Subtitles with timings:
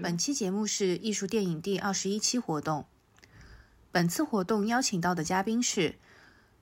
[0.00, 2.86] 本期节目是艺术电影第二十一期活动。
[3.90, 5.96] 本次活动邀请到的嘉宾是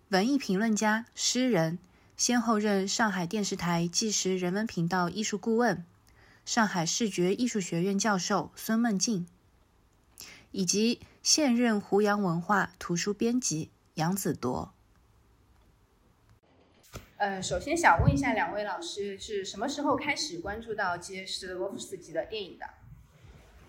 [0.09, 1.79] 文艺评论家、诗人，
[2.17, 5.85] 先后任上海电视台纪实人文频道艺术顾问、
[6.45, 9.27] 上海视觉艺术学院教授孙梦静，
[10.53, 14.73] 以及现任胡杨文化图书编辑杨子铎。
[17.19, 22.67] 呃，首先想问一下两位老师，是什么时候开始关注到杰斯洛夫斯基的电影的？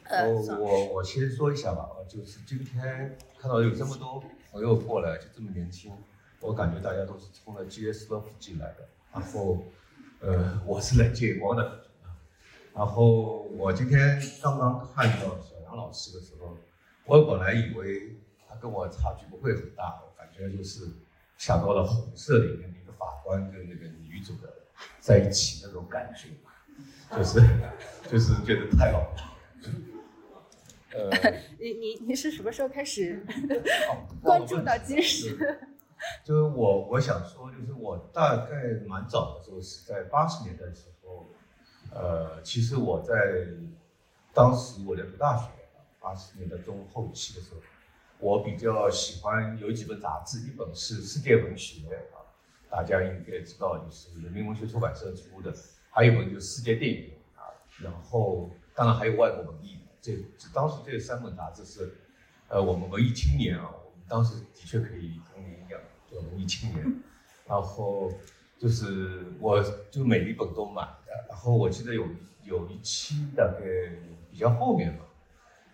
[0.10, 5.92] 呃，我我先说一下吧，就是今天看到有这么多朋友过来，就这么年轻，
[6.40, 8.88] 我感觉大家都是冲着杰斯洛夫斯基来的。
[9.14, 9.64] 然后，
[10.20, 11.84] 呃，我是来借光的。
[12.74, 16.58] 然后我今天刚刚看到小杨老师的时候，
[17.06, 18.18] 我本来以为
[18.48, 20.88] 他跟我差距不会很大，我感觉就是
[21.38, 22.74] 想到了红色里面。
[22.98, 24.52] 法官跟那个女主的
[25.00, 26.30] 在一起那种感觉，
[27.16, 27.40] 就是
[28.10, 29.16] 就是觉得太好了。
[30.98, 31.10] 呃，
[31.60, 33.24] 你你你是什么时候开始
[34.24, 35.38] 关注到金石？
[36.26, 41.28] 就是我我想说，就是我大概蛮早的时候是在八十年代的时候，
[41.92, 43.14] 呃，其实我在
[44.34, 45.50] 当时我在读大学，
[46.00, 47.62] 八十年代中后期的时候，
[48.20, 51.82] 我比较喜欢有几本杂志，一本是《世界文学》。
[52.16, 52.24] 啊
[52.70, 55.54] 大家应该知道，就是人民文学出版社出的，
[55.90, 57.48] 还有一本就是《世界电影》啊，
[57.82, 59.80] 然后当然还有外国文艺。
[60.16, 61.96] 这当时这三本杂志是，
[62.48, 66.84] 呃，我们文艺青年啊，我们当时的确可以跟您一样做文艺青年。
[67.46, 68.12] 然后
[68.58, 71.26] 就是我就每一本都买的。
[71.30, 72.08] 然后我记得有
[72.44, 73.60] 有一期大概
[74.32, 75.04] 比较后面吧，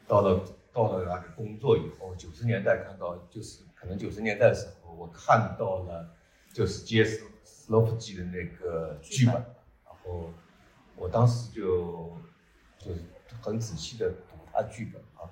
[0.08, 6.10] 到了到了那个工作以后，九十年代看到就是可能九十年代的时候，我看到了。
[6.54, 10.30] 就是杰斯斯洛夫基的那个剧本，然后
[10.96, 12.16] 我当时就
[12.78, 13.00] 就是
[13.42, 15.30] 很仔细的读他剧本啊，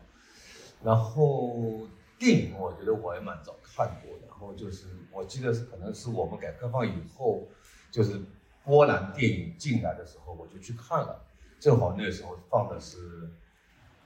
[0.83, 7.47] 然后电影我觉得我也蛮早看过的，然后就是我记得是可能是我们改革开放以后，
[7.91, 8.19] 就是
[8.63, 11.23] 波兰电影进来的时候，我就去看了，
[11.59, 13.29] 正好那时候放的是，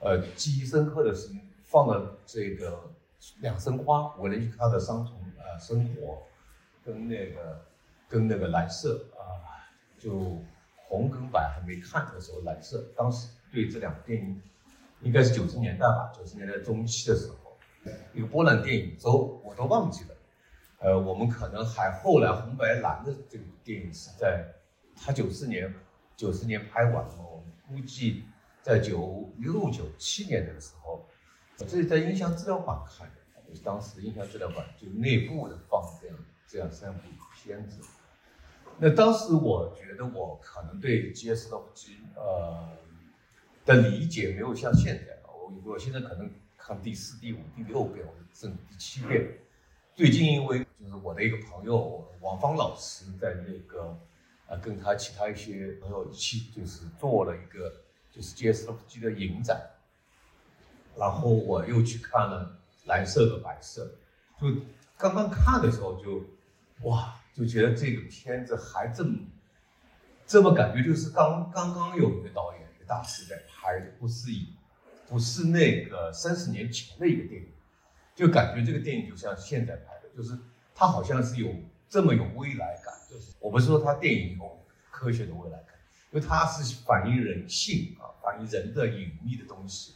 [0.00, 1.30] 呃，记忆深刻的是
[1.64, 2.90] 放了这个
[3.40, 6.22] 两生花，我能去看的伤痛呃生活。
[6.84, 7.66] 跟那个，
[8.08, 9.42] 跟那个蓝色啊，
[9.98, 10.38] 就
[10.76, 14.38] 红跟白还没看的时候，蓝色当时对这两部电影，
[15.00, 17.56] 应该是九十年代吧，九十年代中期的时候，
[18.12, 20.10] 一个波兰电影周我都忘记了，
[20.80, 24.44] 呃，我们可能还后来红白蓝的这个电影是在
[24.94, 25.74] 他九四年
[26.18, 28.24] 九十年拍完了，我们估计
[28.60, 31.08] 在九六九七年的时候，
[31.56, 36.16] 这是在音像资料馆看的，就是当时音像资料馆就内部的放这样。
[36.48, 37.00] 这样三部
[37.34, 37.80] 片子，
[38.78, 42.68] 那当时我觉得我可能对杰斯洛夫基呃
[43.66, 49.28] 的理解没有像现在，我我现在可能看第四、第五、第六遍，我甚至第七遍。
[49.94, 53.98] 最近因为就是我的一个朋友王芳老师在那个
[54.46, 57.70] 呃跟他其他一些朋友一起就是做了一个
[58.10, 59.60] 就是杰斯洛夫基的影展，
[60.96, 63.90] 然后我又去看了蓝色和白色，
[64.40, 64.46] 就
[64.96, 66.24] 刚刚看的时候就。
[66.82, 69.18] 哇，就觉得这个片子还这么
[70.26, 74.54] 这么感觉，就是刚刚刚有一个导演，大时代拍的，不是以
[75.08, 77.48] 不是那个三十年前的一个电影，
[78.14, 80.38] 就感觉这个电影就像现在拍的，就是
[80.74, 81.54] 它好像是有
[81.88, 82.94] 这么有未来感。
[83.10, 85.74] 就是我不是说它电影有科学的未来感，
[86.10, 89.94] 因为它是反映人性啊，反映人的隐秘的东西。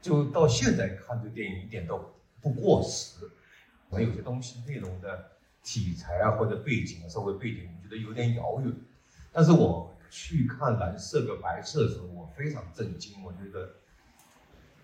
[0.00, 3.20] 就到现在看这个电影一点都不过时，
[3.90, 5.30] 可能有些东西内容的。
[5.64, 8.74] 题材啊，或者背景啊，社会背景，我觉得有点遥远。
[9.30, 13.24] 但是我去看蓝色和白色的时候，我非常震惊。
[13.24, 13.74] 我觉得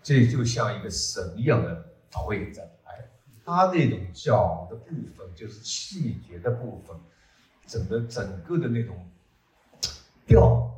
[0.01, 3.07] 这就像一个神一样的导演在拍，
[3.45, 6.99] 他那种角的部分，就是细节的部分，
[7.67, 9.07] 整个整个的那种
[10.25, 10.75] 调，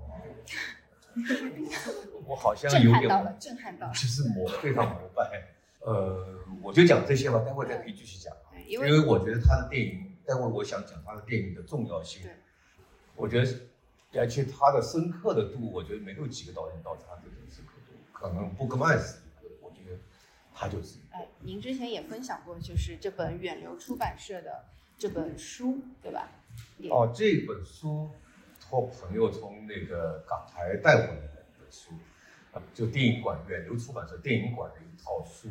[2.27, 5.47] 我好像有点震撼到了，震撼到了，就是膜非常膜拜。
[5.79, 6.27] 呃，
[6.61, 8.35] 我就讲这些吧，待会再可以继续讲。
[8.67, 12.29] 因为我觉得他的电影，待会我想讲他的电影的重要性。
[13.15, 13.51] 我觉得，
[14.13, 17.93] 而且他的深刻的度，我觉得没有几个导演到他这种深刻度。
[18.11, 19.97] 可能布格曼是一个，我觉得
[20.53, 20.99] 他就是。
[21.11, 24.65] 哎，您之前也分享过，就是这本远流出版社的
[24.97, 26.29] 这本书，对吧？
[26.89, 28.09] 哦，这本书，
[28.59, 31.91] 托朋友从那个港台带回来的一本书，
[32.51, 35.47] 啊，就电影馆远流出版社电影馆的一套书。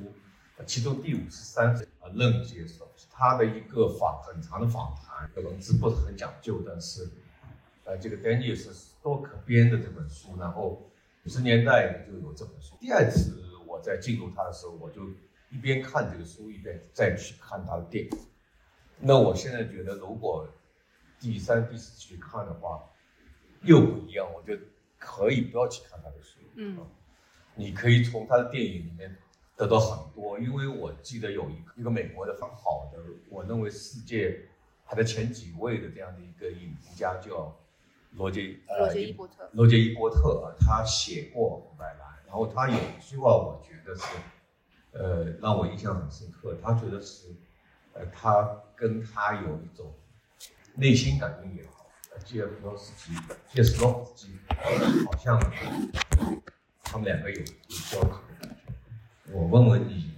[0.66, 7.08] 其中第五十三章啊，任接受他的一个访很长的访谈，文字不是很讲究，但是，
[7.90, 8.70] 呃，这个丹尼尔是
[9.02, 10.88] 多可编的这本书，然后
[11.24, 12.76] 五十年代就有这本书。
[12.78, 15.08] 第二次我在进入他的时候，我就
[15.50, 18.10] 一边看这个书，一边再去看他的电影。
[19.00, 20.48] 那我现在觉得，如果
[21.18, 22.80] 第三、第四次去看的话，
[23.62, 24.24] 又不一样。
[24.32, 24.62] 我觉得
[24.96, 26.78] 可以不要去看他的书，嗯，
[27.56, 29.16] 你可以从他的电影里面
[29.56, 30.38] 得到很多。
[30.38, 34.48] 因为我记得有一个一个美国的很好的，我认为世界
[34.86, 37.52] 排在前几位的这样的一个影评家叫
[38.12, 39.50] 罗杰罗杰伊波特。
[39.52, 44.04] 罗杰伊波特啊，他写过《红白蓝》，然后他有一句话，我觉得是，
[44.92, 46.56] 呃，让我印象很深刻。
[46.62, 47.34] 他觉得是，
[47.92, 48.48] 呃，他。
[48.80, 49.94] 跟他有一种
[50.74, 51.90] 内心感应也好，
[52.24, 53.14] 杰夫洛斯基、
[53.52, 54.32] 杰斯洛夫斯基，
[55.04, 55.38] 好像
[56.82, 58.72] 他们两个有有交集的感觉。
[59.34, 60.14] 我问问你，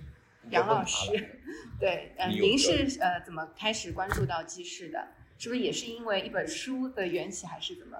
[0.51, 1.41] 杨老师，
[1.81, 5.09] 对，呃，您是呃怎么开始关注到记事的？
[5.43, 7.99] 是不是也是因为一本书的缘起，还是怎么？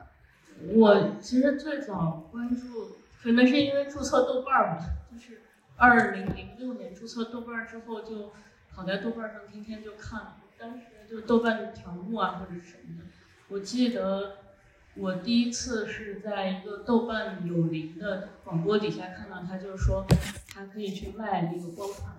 [0.75, 5.41] 我其实最早关注，可能是因为注册豆瓣儿吧，就是
[5.75, 8.33] 二零零六年注册豆瓣儿之后，就
[8.73, 10.37] 跑在豆瓣上天天就看。
[10.57, 13.05] 当时就豆瓣条目啊，或者什么的。
[13.49, 14.37] 我记得
[14.95, 20.07] 我第一次是在一个豆瓣有灵的广播底下看到他，就是说
[20.55, 22.15] 他可以去卖那个光盘。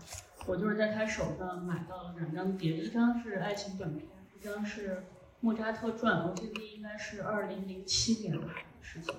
[0.47, 4.05] 我就是在他手上买到了两张碟，一张是爱情短片，
[4.43, 5.03] 张是
[5.39, 6.27] 莫扎特传。
[6.27, 8.47] 我记得应该是二零零七年的
[8.81, 9.15] 事情。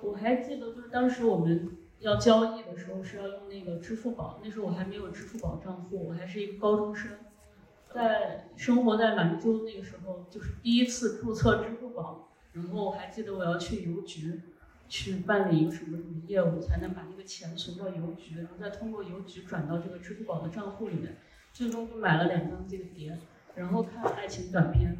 [0.00, 7.10] 我还记得就是当时我们要交易的时候是要用那个支付宝，那时候我还没有支付宝账户，我还是一个高中生。
[7.92, 14.40] 在生活在兰州那个时候，就是第一次注册支付宝，然后我还记得我要去邮局
[14.88, 21.16] 去办理一个什么什么业务，才能把那个钱存到邮局，然后再通过邮局转到这个支付宝的账户里面。
[21.52, 23.18] 最终就买了两张这个碟，
[23.54, 24.98] 然后看爱情短片。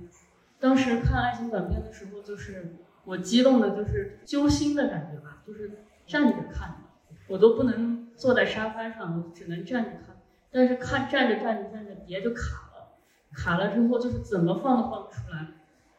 [0.58, 5.70] 当时看爱情短片的时候，就是我激动的，就是揪心的感觉吧，就是
[6.06, 6.82] 站着看，
[7.28, 10.16] 我都不能坐在沙发上，我只能站着看。
[10.50, 12.96] 但是看站着站着站着碟就卡了。
[13.32, 15.46] 卡了之后就是怎么放都放不出来，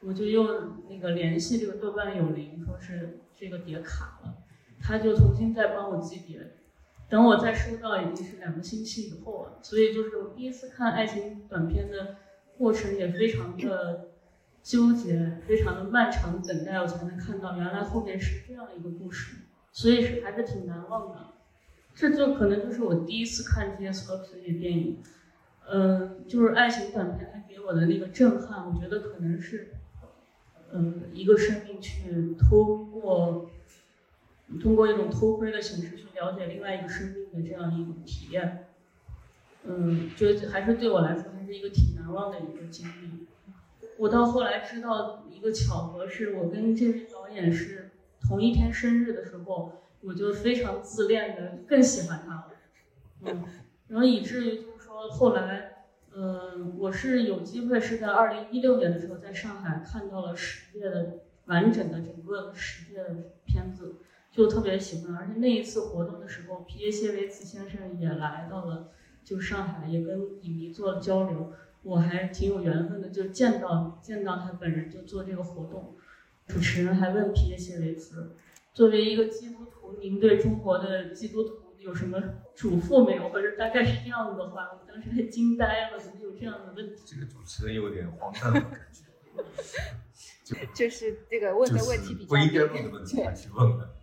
[0.02, 4.36] 我就又那个联系这个豆瓣有灵，说是这个碟卡了，
[4.80, 6.52] 他就重新再帮我寄碟，
[7.10, 9.60] 等我再收到已经是两个星期以后了。
[9.62, 12.18] 所以就是我第一次看爱情短片的
[12.62, 14.12] 过程也非常的
[14.62, 19.38] 纠结，非常的漫长等待，我才能看到原来后面是这样一个故事，
[19.72, 21.18] 所以是还是挺难忘的。
[21.96, 25.02] 这就可能就是我第一次看这些所有的电影。
[25.74, 29.74] 嗯，就是爱情短片，它给我的那个震撼，我觉得可能是，
[30.72, 33.50] 嗯，一个生命去通过，
[34.62, 38.68] 通过一种偷窥的形式去了解另外一个生命的这样一种体验，
[39.64, 43.28] 嗯，就还是对我来说一个挺难忘的一个经历。
[43.98, 52.52] 我到后来知道一个巧合，是我跟这位导演是同一天生日的时候，我就非常自恋的更喜欢他了，
[53.22, 53.44] 嗯，
[53.88, 54.92] 然后以至于就是说。
[55.10, 63.96] 后来，嗯，我是有机会是在二零一六年的时候在上海看到了十届的完整的整个十届的片子，
[64.32, 65.16] 就特别喜欢。
[65.16, 68.92] 而且那一次活动的时候，皮耶谢维茨先生也来到了
[69.24, 71.54] 就上海，也跟影迷做了交流。
[71.84, 75.96] 我还挺有缘分的，就见到见到他本人就做这个活动。
[76.48, 78.36] 主持人还问皮耶谢维茨，
[78.74, 81.56] 作为一个基督徒，您对中国的基督徒？
[81.80, 82.22] 有什么
[82.54, 83.30] 嘱咐没有？
[83.30, 87.02] 或者大概是这样子的话，我当时还惊呆了，怎么有这样的问题？
[87.08, 89.02] 这个主持人有点荒诞的感觉。
[90.46, 93.96] 就就是这个问的问题比较不应该问的问题去问的。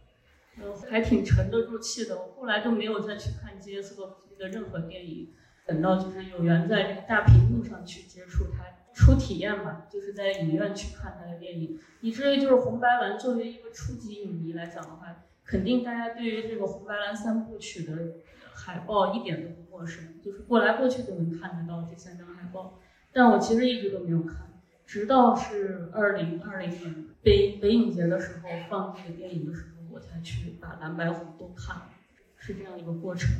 [0.56, 2.16] 嗯，还挺沉得住气的。
[2.16, 5.28] 我后来就没有再去看杰斯洛夫斯基的任何电影，
[5.66, 8.64] 等到就是有缘在这个大屏幕上去接触它，
[8.94, 15.24] 初体验吧，就是在影院去看他的电影，以至于就是红白蓝作为一个初级影迷来讲的话。
[15.44, 18.16] 肯定大家对于这个红白蓝三部曲的
[18.52, 22.78] 海报一点都不陌生，就是过来过去都能看得到这三张海报。
[23.14, 24.36] 但我其实一直都没有看，
[24.84, 31.88] 直到是二零二零年北北影节的时候放这个电影的时候，我才去把蓝白红都看了，
[32.36, 33.30] 是这样一个过程。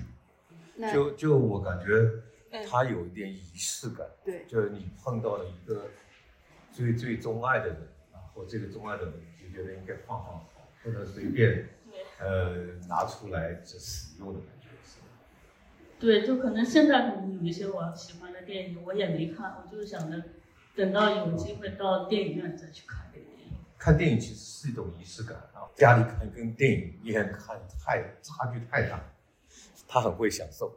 [0.92, 2.10] 就就我感觉，
[2.68, 4.06] 它有一点仪式感。
[4.24, 5.86] 对，就是你碰到了一个
[6.70, 10.48] 最最钟爱的人，然后这个钟爱的人就觉得应该放放好，
[10.82, 11.68] 不能随便。
[12.20, 14.98] 呃，拿出来就使用的感觉是。
[15.98, 20.22] 对，就可能现在可能有一些我喜欢的电影，我也没看，我就是想着
[20.76, 23.56] 等到有机会到电影院再去看这个电影。
[23.76, 29.00] 看电影其实是一种仪式感啊，家里看跟电影院看太差距太大，
[29.88, 30.76] 他很会享受。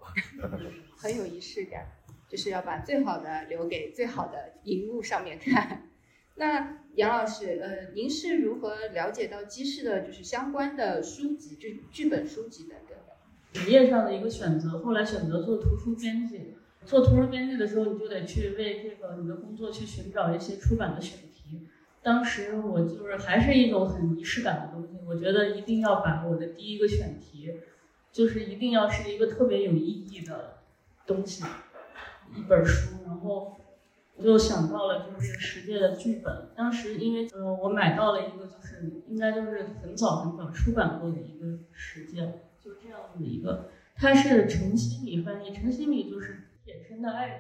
[0.96, 1.86] 很有仪式感，
[2.28, 5.90] 就是要把最好的留给最好的荧幕上面看。
[6.36, 13.14] 那杨老师，呃，您是如何了解到鸡市的，就是相关的书籍，就剧本书籍等等的？
[13.52, 16.56] 职业上的一个选择，后来选择做图书编辑。
[16.84, 21.68] 做图书编辑的时候，你就得去为这个你的工作去寻找一些出版的选题。
[22.02, 27.52] 当时我就是还是一种很仪式感的东西，我觉得一定要把我的第一个选题，
[28.12, 30.60] 就是一定要是一个特别有意义的
[31.06, 31.44] 东西，
[32.36, 33.58] 一本书，然后
[34.16, 34.24] 我。
[34.24, 47.40] 就想到了就是这个十届的剧本，当时因为呃我买到了一个就是应该就是很早很早出版过的一个十届，就这样子的一个，它是陈希米翻译，陈希米就是铁身的爱人。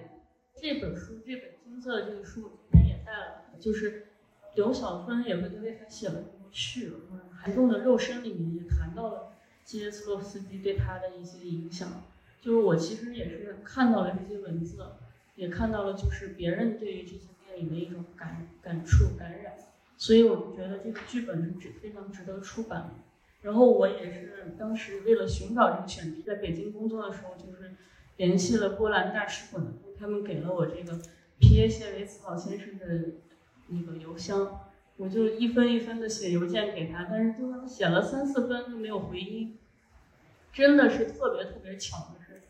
[0.55, 4.07] 这本书这本金色的这个书今天也带了，就是
[4.55, 6.91] 刘晓芬也会为他写了很多序，
[7.31, 9.30] 寒重的肉身里面也谈到了
[9.71, 12.03] 基耶斯洛斯基对他的一些影响，
[12.41, 14.83] 就是我其实也是看到了这些文字。
[15.37, 19.53] 也看到了，就是别人对于这些电影的一种感感触感染，
[19.97, 22.95] 所以我就觉得这个剧本是值非常值得出版。
[23.41, 27.71] 然后我也是当时为了寻找这个选题，在北京工作的时候，就是
[28.17, 29.65] 联系了波兰大使馆，
[29.97, 30.99] 他们给了我这个
[31.39, 33.13] 皮耶谢维茨老先生的
[33.69, 34.59] 那个邮箱，
[34.97, 39.57] 我就一分一分的写邮件给他，但是就写了三四分都没有回音，
[40.53, 42.41] 真的是特别特别巧的是。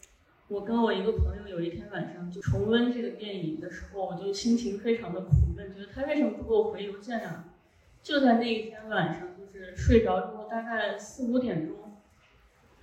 [0.48, 7.46] 我跟我一个朋友有一天晚上就重温这个电影的时候，我就心情非常的苦闷，觉得他为什么不给我回邮件啊？
[8.04, 11.78] 就在那一天晚上，就是睡着之后，大概四五点钟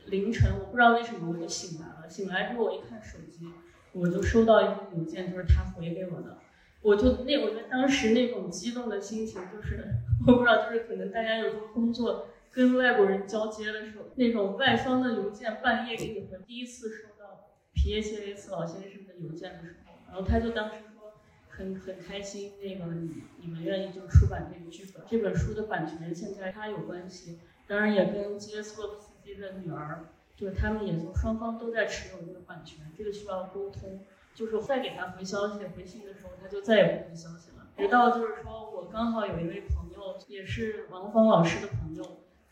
[0.07, 2.09] 凌晨，我不知道为什么我就醒来了。
[2.09, 3.47] 醒来之后我一看手机，
[3.93, 6.39] 我就收到一封邮件，就是他回给我的。
[6.81, 9.85] 我就那我觉得当时那种激动的心情，就是
[10.27, 17.55] 我不知道，就是可能大家有时候工作跟外国人交接的时候，那种外方的邮件半夜给你回，第一次收到。
[17.73, 21.12] 皮耶谢维茨老先生的邮件的时候，然后他就当时说
[21.49, 27.38] 很很开心，那个你你们愿意就出版这个剧本，这本书的版权现在他有关系，
[27.69, 34.00] 当然也跟基耶斯洛夫斯基的女儿，就是他们也就双方都在持有这个版权，这个需要沟通。
[34.35, 37.69] 就是再给他回消息回信的时候，他就再也不回消息了。
[37.77, 42.05] 直到就是说我刚好有一位朋友，也是王芳老师的朋友，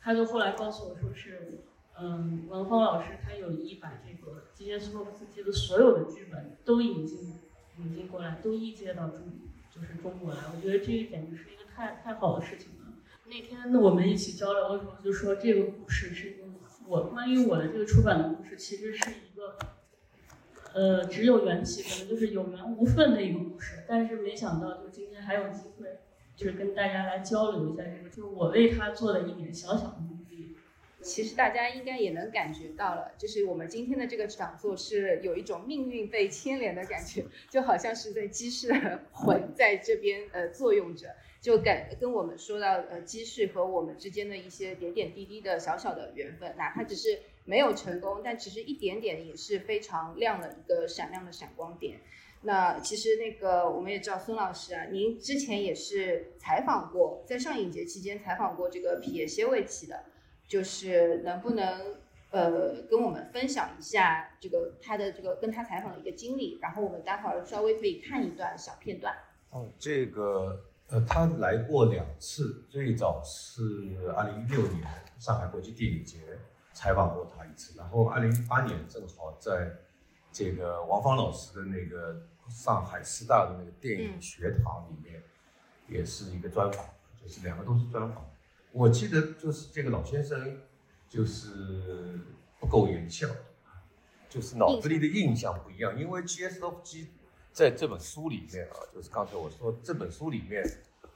[0.06, 1.64] 他就后来告诉我说是。
[1.98, 7.40] 嗯，王芳老师他有意把这个基耶斯洛夫斯基的所有的剧本都引进
[7.78, 9.22] 引进过来，都译介到中
[9.74, 10.40] 就是中国来。
[10.54, 12.92] 我觉得这个简直是一个太太好的事情了。
[13.24, 16.44] 那天我们一起交流的时候就说，这个故事是一个
[16.86, 19.56] 我关于我的这个出版的故事，其实是一个
[20.74, 23.84] 呃只有缘起，可能就是有缘无分的一个故事。
[23.88, 26.00] 但是没想到，就今天还有机会，
[26.36, 30.54] 就是跟大家来交流一下这个，就是我为他做的一点小小的努力。
[31.00, 52.00] 其实大家应该也能感觉到了，就是我们今天的这个讲座是有一种命运被牵连的感觉，就好像是在鸡翅的魂在这边呃作用着，就感跟我们说到呃鸡市和我们之间的一些点点滴滴的小小的缘分，哪怕只是没有成功，但其实一点点也是非常亮的一个闪亮的闪光点。
[52.46, 60.04] 那其实那个我们也知道孙老师啊，您之前也是采访过，在上影节期间采访过这个皮耶谢维奇的。
[60.48, 61.96] 就是能不能
[62.30, 69.12] 呃跟我们分享一下这个他的这个跟他采访的一个经历，然后我们待会儿稍微可以看一段小片段。
[69.50, 70.56] 哦，这个
[70.88, 73.60] 呃他来过两次，最早是
[74.16, 74.84] 二零一六年
[75.18, 76.18] 上海国际电影节
[76.72, 79.68] 采访过他一次，然后二零一八年正好在
[80.30, 85.22] 这个王芳老师的那个上海师大的那个电影学堂里面，
[85.88, 86.84] 也是一个专访，
[87.20, 88.24] 就是两个都是专访。
[88.72, 90.58] 我记得就是这个老先生，
[91.08, 92.20] 就是
[92.60, 93.28] 不苟言笑，
[94.28, 95.98] 就是脑子里的印象不一样。
[95.98, 97.06] 因为 GSFG
[97.52, 100.62] 在这本书里面啊，就是刚才我说这本书里面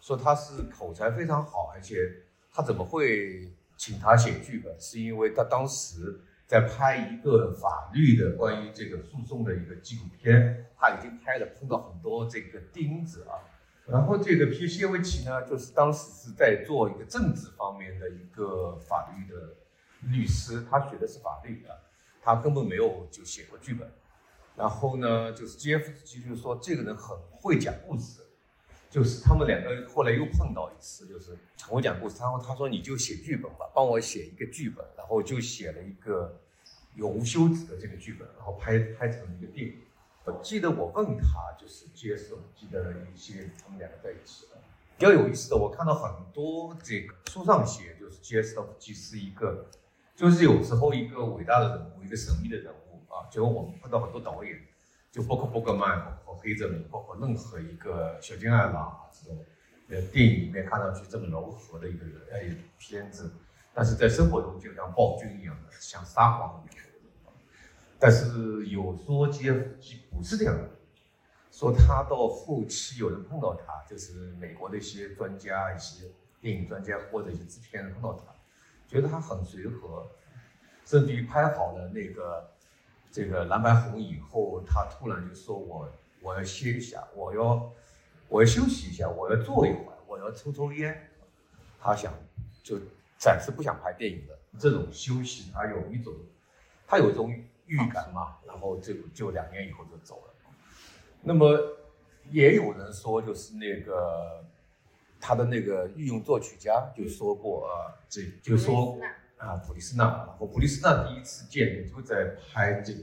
[0.01, 2.11] 说他是口才非常好，而且
[2.53, 4.81] 他怎么会请他写剧本？
[4.81, 6.21] 是因为他当时
[6.51, 13.39] 在拍一个法律的关于这个诉讼的一个纪录片，他已经拍了，碰到很多这个钉子啊。
[13.87, 19.55] 然后这个皮谢维奇呢，就是当时是在做一个政治方面的一个法律的
[20.13, 21.69] 律师，他学的是法律的，
[22.21, 23.89] 他根本没有就写过剧本。
[24.57, 28.23] 然后呢，就是 G F 基就是说这个人很会讲故事，
[28.91, 31.39] 就是他们两个后来又碰到一次，就是
[31.71, 32.17] 我讲故事。
[32.19, 36.41] 然后他说你就写剧本吧，帮我写一个剧本，然后就写了一个
[36.97, 39.75] 永无休止的这个剧本，然后拍拍成了一个电影。
[40.25, 44.59] 我记得我问他，就是接手机的一些，他们两个在一起的。
[44.99, 49.67] 比较有意思的，我看到很多这个书上写，就是接手机是一个，
[50.15, 53.25] 就是有时候一个伟大的人物，一个神秘的人物啊。
[53.31, 54.61] 结果我们碰到很多导演，
[55.11, 59.45] 就包括伯格曼，包括黑泽明，包括任何一个小津安郎这种，
[59.89, 62.39] 呃电影里面看上去这么柔和的一个人呃
[62.79, 63.33] 片子，
[63.75, 66.85] 但是在生活中就像暴君一样的，像撒谎一样。
[67.99, 70.71] 但是有说 GFG 不是这样的，
[71.51, 76.07] 说他到后期有人碰到他，就是美国的一些专家、一些
[76.41, 78.33] 电影专家或者一些制片人碰到他，
[78.87, 80.09] 觉得他很随和，
[80.87, 82.51] 甚至于拍好了那个
[83.11, 85.89] 这个蓝白红以后，他突然就说我
[86.23, 87.73] 我要歇一下，我要
[88.29, 91.11] 我要休息一下，我要坐一会儿，我要抽抽烟，
[91.81, 92.13] 他想
[92.63, 92.79] 就
[93.19, 96.15] 暂时不想拍电影了这种休息，他有一种
[96.87, 97.33] 他有一种。
[97.71, 100.35] 预感嘛，然后就就两年以后就走了。
[101.23, 101.57] 那么
[102.29, 104.45] 也有人说，就是那个
[105.21, 108.99] 他的那个御用作曲家就说过啊，这就说
[109.41, 113.01] 啊普利斯纳，然后普利斯纳第一次见就在拍这个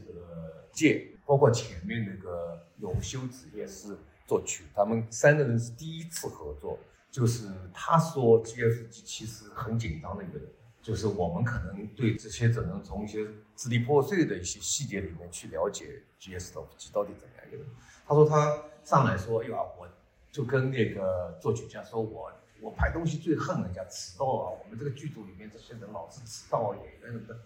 [0.71, 6.79] 剑，包括前面那个永修子也是作曲，他们三个人是第一次合作。
[7.09, 10.47] 就是他说 GFG 其实很紧张的一个人。
[10.79, 13.25] 就是我们可能对这些只能从一些
[13.57, 16.53] 支离破碎的一些细节里面去了解 GSG
[16.93, 17.65] 到底怎么样一个人。
[18.05, 19.85] 他说他上来说，哎呀，我
[20.31, 27.37] 就跟那个作曲家说，我我拍东西最恨人家迟到啊，我们这个剧组里面这些人老是迟到，演员什么的，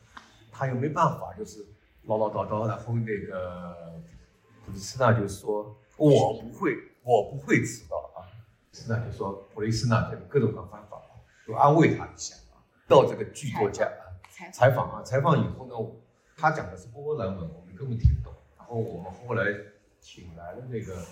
[0.51, 1.65] 他又没办法，就是
[2.03, 2.67] 唠唠叨叨。
[2.67, 4.01] 然后那个
[4.65, 8.23] 普利斯纳就说，我不会，我不会迟到啊。
[8.71, 11.01] 普利斯纳就说，普利斯纳就各种各方法，
[11.45, 12.63] 就安慰他一下啊。
[12.87, 14.15] 到这个剧作家啊，
[14.53, 15.75] 采访啊，采访以后呢，
[16.37, 18.33] 他讲的是波兰文，我们根本听不懂。
[18.57, 19.43] 然后我们后来
[19.99, 21.05] 请来了那个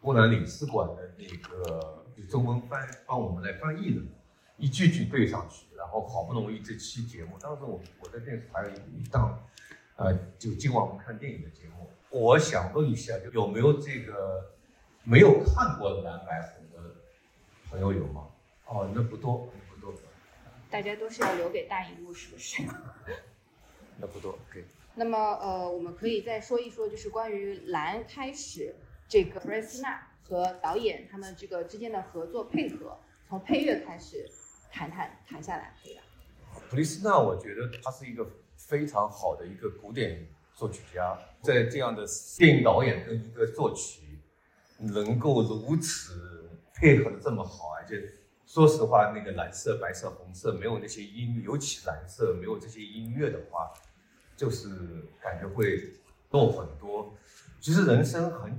[0.00, 4.02] 波兰领事馆的那个中文翻帮我们来翻译的，
[4.56, 5.66] 一句句对上去。
[5.76, 9.38] 然后好不容易这期节目，当时我我在电视台有一档，
[9.96, 14.52] 呃，就今晚我们看电影的节目，我想问一下，就有没有这个
[15.04, 16.94] 没有看过蓝白红的
[17.70, 18.26] 朋友有吗？
[18.66, 19.48] 哦，那不多。
[19.70, 19.94] 不多
[20.68, 22.62] 大家都是要留给大荧幕，是不是？
[23.98, 24.64] 那不多，OK。
[24.94, 28.74] 那么，呃，我们可以再说一说，就是关于蓝开始
[29.06, 34.28] 这个普雷斯纳和导演他们这个之间的合作配合，从配乐开始
[34.70, 36.02] 谈谈谈下来，可以吧？
[36.68, 42.04] 普利斯纳，我觉得他是一个非常好的一个古典作曲家，在这样的
[42.38, 44.18] 电影导演跟一个作曲
[44.78, 48.02] 能够如此配合的这么好，而且。
[48.48, 53.72] 说实话，那个蓝色、白色、红色没有那些音，尤其蓝色没有这些音乐的话，
[54.36, 54.68] 就是
[55.20, 55.82] 感觉会
[56.30, 57.12] 弱很多。
[57.58, 58.56] 其实人生很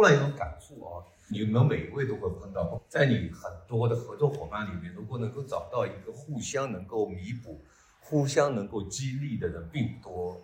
[0.00, 7.60] 突然一种感触啊，你们每一位都会碰到，在你很多的合作伙伴里面，如果能够找到一个互相能够弥补、
[8.00, 10.40] 互相能够激励的人并不多，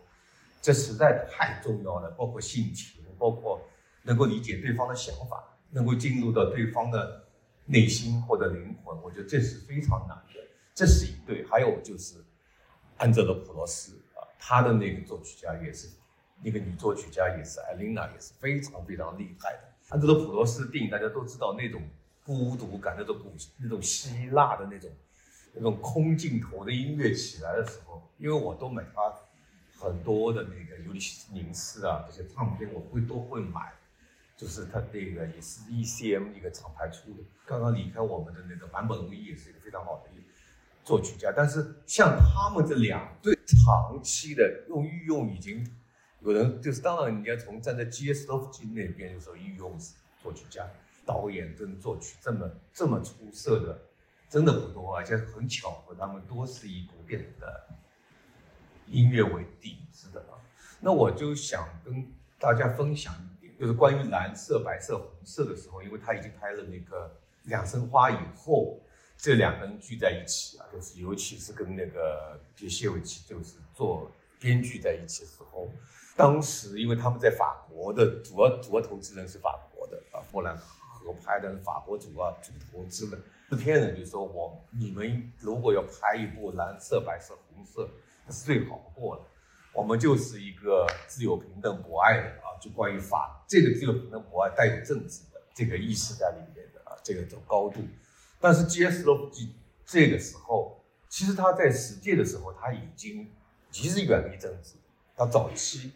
[0.60, 2.10] 这实在太重要了。
[2.10, 3.58] 包括性情，包括
[4.02, 7.22] 能够理解对方的想法，能够进入到对方的。
[7.68, 10.40] 内心或者灵魂，我觉得这是非常难的。
[10.72, 12.14] 这是一对，还有就是
[12.96, 15.88] 安哲罗普罗斯啊，他的那个作曲家也是
[16.42, 19.60] 那个女作曲家，也是艾琳娜，也是非常非常厉害的。
[19.88, 21.82] 安哲罗普罗斯电影大家都知道那种
[22.24, 24.90] 孤独感，那种古那种希腊的那种
[25.54, 29.14] 那种空镜头的音乐起来的时候，因为我都买他
[29.78, 33.72] 很多的那个尤利西斯宁斯啊这些唱片，我会都会买。
[34.36, 40.22] 就是他那个也是 ECM 一个厂牌出的，刚刚离开我们的那个坂本龙一也是一个非常好的一
[40.84, 41.32] 作曲家。
[41.34, 45.66] 但是像他们这两对长期的用御用，已经
[46.26, 49.78] 有人就是当然，你要从站在 GS 洛夫基那边的时候，御用
[50.20, 50.68] 作曲家、
[51.04, 53.80] 导演跟作曲这么这么出色的，
[54.28, 57.68] 真的不多，而且很巧合，他们都是以古典的
[58.88, 60.34] 音乐为底子的啊。
[60.80, 63.56] 那我就想跟大家分享一点。
[63.56, 67.06] 就是关于蓝色、白色、红色的时候，因为他已经拍了那个
[67.44, 68.80] 《两生花》以后，
[69.16, 74.10] 这两个人聚在一起啊，就是尤其是跟那个杰谢维奇就是做
[74.40, 75.70] 编剧在一起的时候，
[76.16, 87.88] 当时因为他们在法国的主要主要投资人是法国的啊，波兰合拍的法国主要主投资人制片人就说我你们如果要拍一部蓝色、白色、红色，
[88.26, 89.22] 那是最好不过了。
[89.74, 97.82] 我们就是一个自由、平等、博爱的啊，就关于法这个自由、平等、博爱带有政治的这个意识在里面的啊，这个种高度。
[98.40, 99.04] 但是 G.S.
[99.04, 103.30] 洛夫基这个时候，其实他在实践的时候，他已经
[103.70, 104.76] 其实远离政治。
[105.14, 105.92] 他早期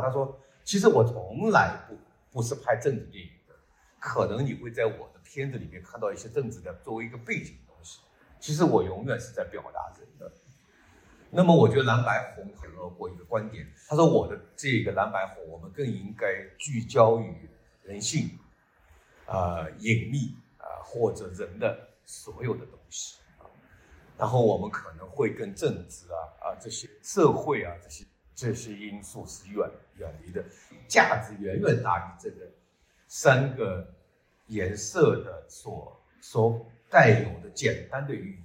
[0.00, 1.96] 他说，其实我从来不
[2.30, 3.54] 不是拍政治电影的，
[3.98, 8.00] 可能你会在我的片子里面看到一些政治的作为一个背景的东西，
[8.40, 10.32] 其实我永远是在表达人的。
[11.34, 16.26] 那么我觉得蓝白红很合过一个观点，他说我的这个蓝白红，我们更应该
[16.58, 17.48] 聚焦于
[17.84, 18.38] 人性，
[19.26, 23.16] 啊，隐秘啊，或者人的所有的东西，
[24.18, 30.44] 然后我们可能会跟政治啊啊这些社会啊这些这些因素是远远离的，
[30.88, 32.36] 价值远远大于这个
[33.06, 33.94] 三个
[34.46, 38.42] 颜色的所所带有的简单的寓意。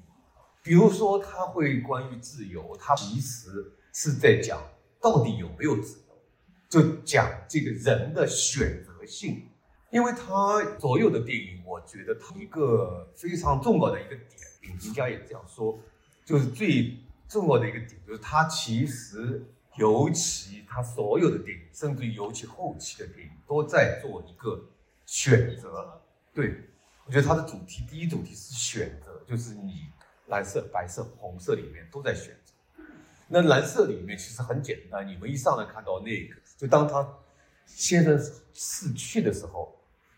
[0.61, 4.61] 比如说，他会关于自由，他其实是在讲
[4.99, 6.17] 到底有没有自由，
[6.67, 9.47] 就讲这个人的选择性。
[9.89, 14.29] 因为他所有的电影，我觉得他一个非常重要的一个点，
[14.63, 15.79] 影评家也这样说，
[16.25, 16.97] 就是最
[17.29, 19.41] 重要的一个点，就是他其实
[19.77, 24.69] 尤其他所有的电影，甚至于尤其后期的电影，都在做一个
[25.05, 26.01] 选择。
[26.33, 26.69] 对
[27.05, 29.87] 我觉得他的主题，第一主题是选择，就是你。
[30.29, 32.83] 蓝色、白色、红色里面都在选择。
[33.29, 37.17] 那蓝色里面其实很简单，你们一上来看到那个，就当他
[37.65, 38.19] 先生
[38.53, 39.73] 死去的时候，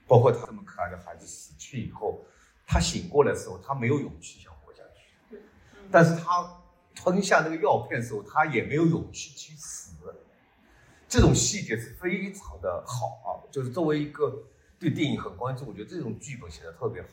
[0.07, 2.25] 包括他这么可爱的孩子死去以后，
[2.65, 5.39] 他醒过来的时候，他没有勇气想活下去。
[5.91, 6.59] 但是他
[6.95, 9.97] 吞下那个药片的时候，他也没有勇气去死。
[11.07, 14.43] 这种细节是非常的好啊，就是作为一个
[14.77, 17.07] 对电影很关注，我觉得这种剧本写的特别好。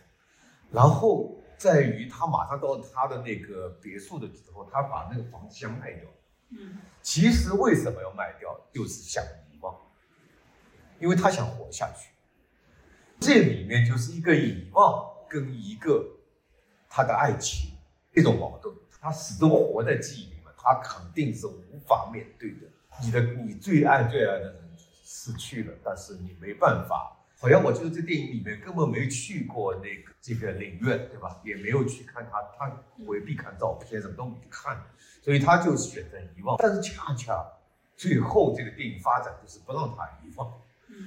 [0.70, 1.36] 然后。
[1.58, 6.02] 在于他马上到他的那个别墅的时候，他把那个房子先卖掉。
[6.50, 9.74] 嗯，其实为什么要卖掉，就是想遗忘，
[11.00, 12.10] 因为他想活下去。
[13.18, 16.06] 这里面就是一个遗忘跟一个
[16.90, 17.70] 他的爱情
[18.12, 22.66] 这种矛盾，他始终活在记忆里面，他肯定是无法面对的。
[23.00, 24.68] 你的你最爱最爱的人
[25.04, 27.16] 失去了，但是你没办法。
[27.38, 31.40] 好像我就是这电影里面根本没去过那个这个领院，对吧？
[31.44, 34.76] 也没有去看他，他回避看照片，什么都不看，
[35.22, 36.56] 所以他就选择遗忘。
[36.58, 37.46] 但是恰恰
[37.96, 40.52] 最后这个电影发展就是不让他遗忘，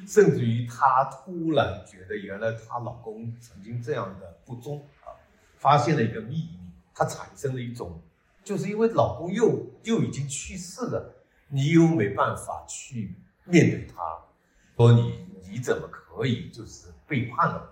[0.07, 5.11] 甚至于她突然觉得原来她老公曾经这样的不忠啊，
[5.57, 6.58] 发现了一个秘密，
[6.99, 8.01] 她产生了一种，
[8.43, 13.95] 就是因为老公又又已经去世了，你又没办法去面对他，
[14.75, 15.29] 说你。
[15.51, 17.67] 你怎么可以就是背叛了？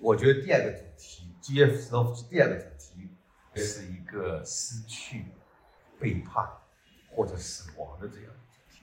[0.00, 1.76] 我觉得第二个主题，G.F.
[1.76, 3.08] 斯洛夫斯第二个主题
[3.54, 5.26] 是一个失去、
[6.00, 6.44] 背叛
[7.14, 8.32] 或者死亡的这样。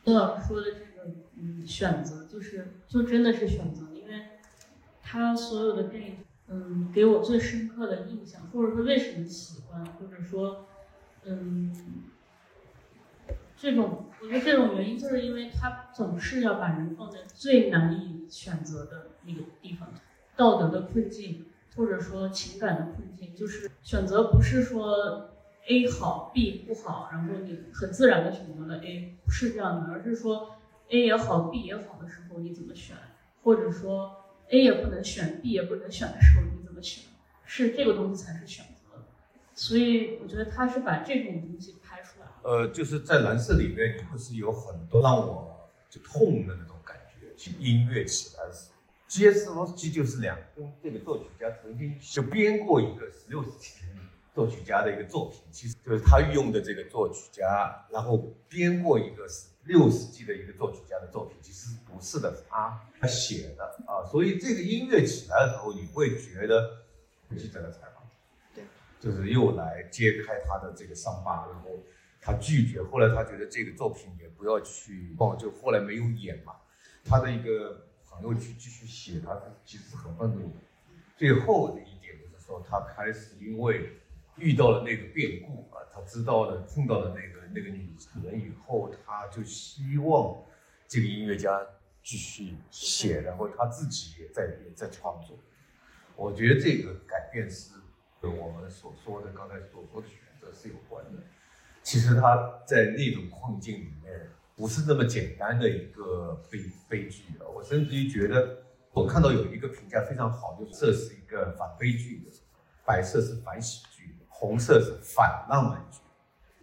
[0.05, 4.13] 邓老师说的这个，嗯，选择就是就真的是选择，因为
[5.03, 6.17] 他所有的电影，
[6.49, 10.65] 嗯，给我最深刻的印象，或者说为什么喜欢，或者说，
[11.23, 11.71] 嗯。
[13.59, 19.89] 这种，我觉得这种原因就是因为他总是要把人放在最难以选择的那个地方，
[20.35, 25.31] 道德的困境，或者说情感的困境，就是选择不是说
[25.67, 30.51] A 好 B 不好，然后你很自然的选择了 A，不是这样的，而是说
[30.89, 32.95] A 也好 B 也好的时候你怎么选，
[33.41, 34.15] 或者说
[34.49, 37.03] A 也不能选 B 也不能选的时候你怎么选，
[37.45, 39.03] 是这个东西才是选择，
[39.53, 42.27] 所以我觉得他是把这种东西拍出来。
[42.43, 46.95] 呃，就是在蓝色里面，你不是有很多让我就痛的那种感
[47.35, 47.51] 觉？
[47.59, 48.75] 音乐起来的时候，
[49.07, 53.71] 杰斯罗斯基就是两跟这个作曲家曾经就编过一个十六世纪
[54.33, 66.79] 作曲家的一个作品，其实就是他用的这个作曲家，然后编过一个十六世纪的一个作曲家的作品，其实不是的，他他写的啊，所以这个音乐起来的时候，你会觉得
[67.37, 68.03] 记者的采访，
[68.55, 68.63] 对，
[68.99, 71.69] 就是又来揭开他的这个伤疤，然后。
[72.19, 76.51] 他拒绝，后来他觉得这个作品也不要去哦，就后来没有演嘛。
[77.05, 80.51] 他的一个朋友去继续写，他其实很愤怒。
[81.15, 83.91] 最后的一点就是说，他开始因为
[84.35, 90.43] 遇到了那个变故啊，他知道了碰到了那个那个女人以后，她就希望
[90.87, 91.59] 这个音乐家
[92.03, 95.37] 继续写，然后他自己也在也在创作。
[96.15, 97.73] 我觉得这个改变是
[98.21, 101.21] 跟我们所说的刚才所说的选择是有关的。
[101.83, 107.47] 其实他在那种困境里面，不是那么简单的一个悲悲剧啊！
[107.53, 108.57] 我甚至于觉得，
[108.91, 112.31] 我看到有一个评价非常好，就是这是一个反悲剧的，
[112.85, 115.99] 白色是反喜剧，红色是反浪漫剧。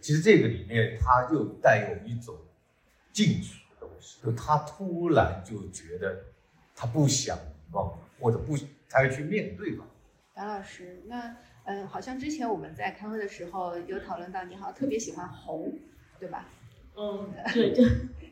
[0.05, 2.37] 其实这个里面，它就带有一种
[3.11, 6.25] 进取的东西，就他突然就觉得
[6.75, 8.55] 他不想遗忘，或者不，
[8.87, 9.83] 他要去面对吧。
[10.35, 11.35] 杨老师，那。
[11.67, 15.73] 嗯，好像之前我们在开会的时候有讨论到，你好像特别喜欢红，
[16.19, 16.47] 对吧？
[16.95, 17.83] 嗯， 对，就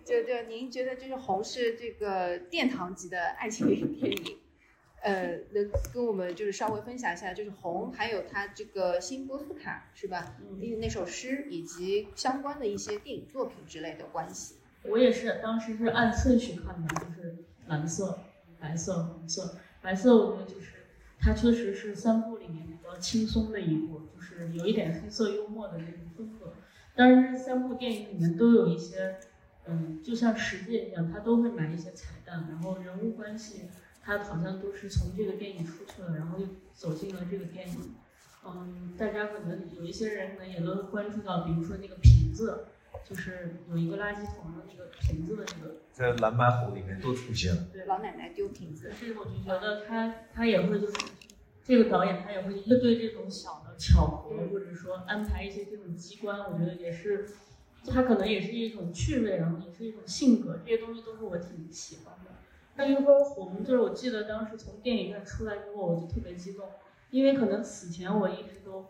[0.05, 3.67] 就就您觉得就是红是这个殿堂级的爱情
[3.99, 4.37] 电影，
[5.03, 10.35] 呃，能跟我们就是稍微分享一下，就是红还有他这个新波斯卡是吧？
[10.39, 14.55] 嗯，那首诗以及相关的一些电影作品之类的关系。
[14.83, 17.35] 我也是，当时是按顺序看的，就是
[17.67, 18.19] 蓝色、
[18.59, 19.57] 白色、红色。
[19.81, 20.67] 白色我觉得就是。
[21.25, 26.53] 它确实是三部里面比较轻松的一部，就是有一点黑色幽默的那种风格。
[26.93, 29.15] 但是这三部电影里面都有一些，
[29.65, 33.61] 嗯，就像实践一样，它都会埋一些彩蛋，然后人物关系，
[34.03, 37.95] 它好像都是从这个电影出去了，然后又走进了这个电影。
[38.45, 42.65] 嗯，大家可能有一些人可能也都关注到，比如说那个瓶子，
[43.09, 47.65] 就是有一个垃圾桶的那个瓶子的那个，在蓝白猴里面都出现了。
[47.71, 50.93] 对，老奶奶丢瓶子，这个我就觉得他他也会就是
[51.63, 57.25] 这个导演他也会一个对这种小的巧合，或者说安排一些这种机关，我觉得也是，
[57.87, 62.31] 他可能也是一种趣味，然后也是一种性格，这些东西都是我挺喜欢的。
[62.75, 66.67] 那一会儿红，就是我记得当时从电影院出来之后，我就特别激动。
[67.11, 68.87] 因为可能此前我一直都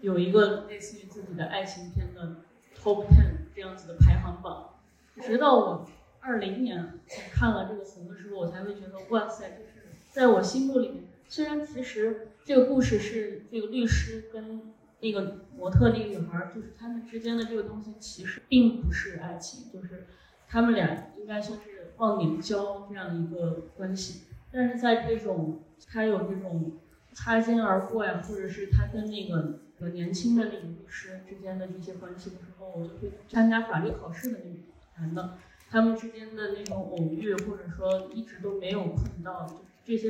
[0.00, 2.42] 有一个类似于自己的爱情片的
[2.76, 4.74] top ten 这样子的排行榜，
[5.22, 20.08] 直到我二零年才看了这个红的时候，我才会觉得哇塞，就是在我心目里面，虽然其实这个故事是这个律师跟那个模特那个女孩，就是他们之间的这个东西其实并不是爱情，就是
[20.48, 26.78] 他们俩应该算是忘年交这样一个关系，但是在这种他有这种。
[27.16, 34.62] 擦肩而过呀，或者是他跟那个年轻的那个律师之间的这些关系的时候，我就会参加法律考试的那种
[34.98, 35.38] 男的，
[35.70, 39.46] 他们之间的那种偶遇，或者说一直都没有碰到，
[39.84, 40.08] 这些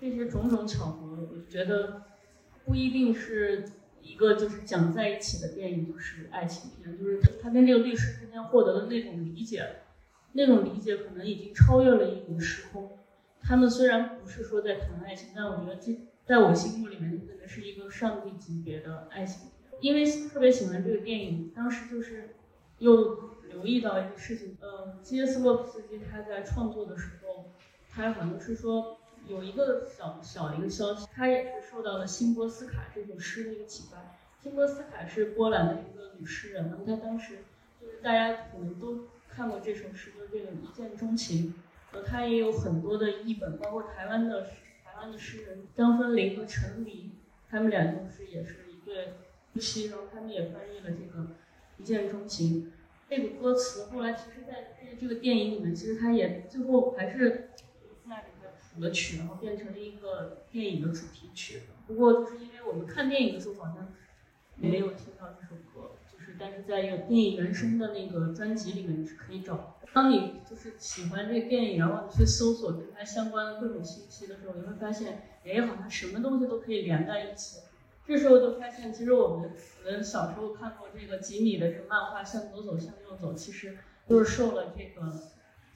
[0.00, 2.02] 这些种种巧合，我觉得
[2.64, 3.64] 不一定是
[4.02, 9.82] 一个就是讲在一起的电影就是爱情片，就是他他跟这个律师之间获得的那种理解，
[10.32, 12.98] 那种理解可能已经超越了一种时空。
[13.40, 16.06] 他们虽然不是说在谈爱情，但我觉得这。
[16.26, 19.48] 在我心目里面，可能是一个上帝级别的爱情。
[19.80, 22.36] 因为特别喜欢这个电影，当时就是
[22.78, 27.50] 又留意到一个事情，呃，基斯洛夫斯基他在创作的时候，
[27.90, 28.99] 他好像是说
[29.30, 34.16] 有一个小小一个消息，他也是受到了辛波斯卡这首诗的一个启发。
[34.42, 37.38] 辛波斯卡是波兰的一个女诗人，那么她当时
[37.80, 41.54] 就是大家可能都看过这首诗，就是这个一见钟情。
[41.92, 45.10] 呃，他也有很多的译本，包括台湾的台湾。
[45.10, 47.12] 的诗人张芬玲和陈黎，
[47.48, 49.14] 他们俩就是也是一对
[49.50, 51.26] 夫妻，然后他们也翻译了这个
[51.78, 52.70] 一见钟情
[53.08, 53.86] 这个歌词。
[53.86, 57.49] 后来其实，在这个电影里面，其实他也最后还是
[58.80, 61.62] 里面谱了曲，然后变成了一个电影的主题曲。
[61.86, 63.92] 不过就是因为我们看电影的时候好像
[64.56, 69.76] 没有听到这首歌，就是但是在一个电影原声的那个专辑里面是可以找。
[69.92, 77.58] 当你就是喜欢这个电影，然后你去搜索跟它相关的各种信息的时候，你会发现，哎，好像什么东西都可以连在一起。
[78.06, 79.50] 这时候就发现，其实我们
[79.84, 85.12] 我们小时候看过这个吉米的这个漫画《向左走，向右走》，其实都是受了这个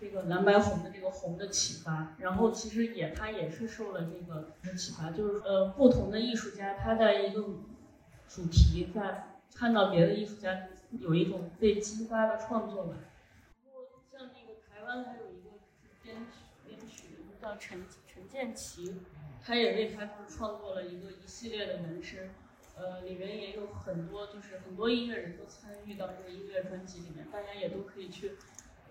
[0.04, 2.14] 这个蓝白红的这个红的启发。
[2.18, 7.42] 然后其实也他也是受了这个启发，就是呃不同的艺术家他在一个
[8.28, 12.96] 主题在看到别的艺术家有一种被激发的创作吧。
[13.64, 15.50] 然后像那个台湾还有一个
[16.02, 17.04] 编曲，编曲
[17.40, 19.00] 叫陈陈建奇，
[19.42, 22.28] 他也为他就是创作了一个一系列的原声，
[22.76, 28.32] 呃，里面也有很多就是很多音乐人都参与到这个音乐专辑里面，大家也都可以去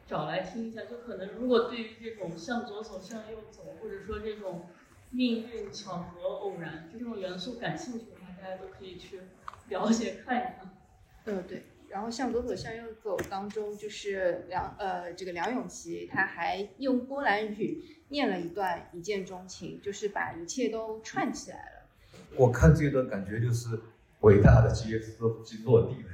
[0.08, 0.82] 找来听一下。
[0.86, 4.68] 就可能如果对于这种向左走向右走，或者说这种
[5.12, 9.22] 命运巧合偶然就这种元素感兴趣的话，大家都可以去
[9.70, 10.78] 了解看一看。
[11.26, 11.64] 嗯，对。
[11.90, 21.88] 然后向左走向右走当中，就是梁呃这个梁咏琪，他还用波兰语念了一段一见钟情，就是把一切都串起来了。
[22.36, 23.80] 我看这段感觉就是
[24.22, 26.10] 伟大的杰斯洛基落地了，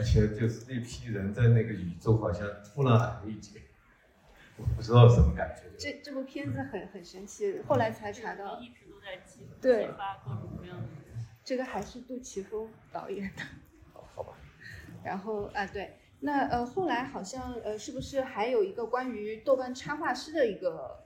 [0.00, 3.60] 而且就是那批人在那个宇宙好像突然矮了一截，
[4.56, 5.64] 我不知道什么感觉。
[5.78, 10.86] 这这部片子很很神奇，后来才查到一直都在激对发各种各样的。
[11.44, 13.42] 这个还是杜琪峰导演的。
[13.92, 14.32] 好吧
[15.04, 21.04] 然后啊，对，那呃，后来好像呃，是不是还有一个关于豆瓣插画师的一个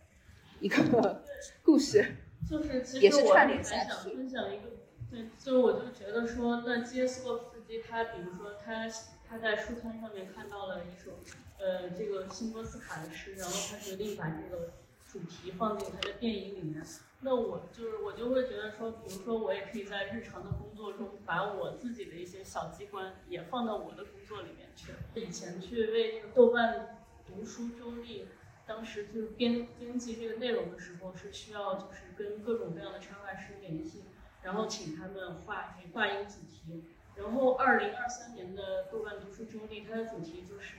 [0.61, 1.21] 一个
[1.65, 2.15] 故事？
[2.49, 4.71] 就是其实我还想分享一个，
[5.11, 7.25] 对，就是我就觉得说，那杰斯
[7.65, 8.89] 洛夫斯基他，比如说他
[9.29, 11.13] 他在书摊上面看到了一首
[11.59, 14.73] 呃这个辛波斯卡的诗，然后他决定把这个
[15.07, 16.85] 主题放进他的电影里面。
[17.21, 24.93] 那我就是我就会觉得说，比如说我也可以在日常的工作中，把我自己的一些小机关也放到我的工作里面去。
[25.15, 28.27] 以前去为那个豆瓣读书周历，
[28.67, 34.05] 当时就是编编辑这个内容的时候，是需要就是跟各种各样的插画师联系，
[34.43, 36.85] 然后请他们画这画一个主题。
[37.17, 40.77] 然后二零二三年的豆瓣读书周历，它的主题就是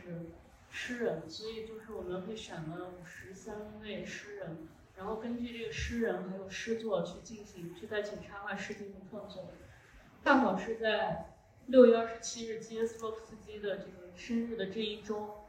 [0.70, 4.68] 诗人，所以就是我们会选了五十三位诗人。
[4.98, 9.50] 然后根据这个诗人还有诗作去进行，去再请插画师进行创作。
[10.24, 11.34] 恰好是在
[11.68, 15.46] 六月二十七日基耶斯洛夫斯基的这个生日的这一周，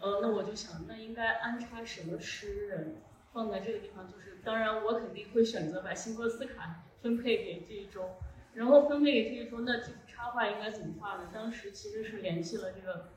[0.00, 2.96] 呃，那我就想，那应该安插什么诗人
[3.32, 4.06] 放在这个地方？
[4.10, 8.16] 就是当然，我肯定会选择把辛波斯卡分配给这一周，
[8.60, 11.30] 然后分配给这一说，那这幅插画应该怎么画呢？
[11.32, 13.08] 当时其实是联系了这个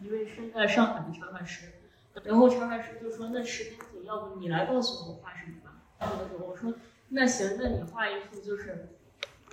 [0.00, 1.68] 一位身在上海的插画师，
[2.24, 5.82] 然后插画师就说：“那石天姐，要不你来告诉我画什么吧？”
[6.40, 6.74] 我说
[7.10, 8.88] ：“那行，那你画一幅就是。”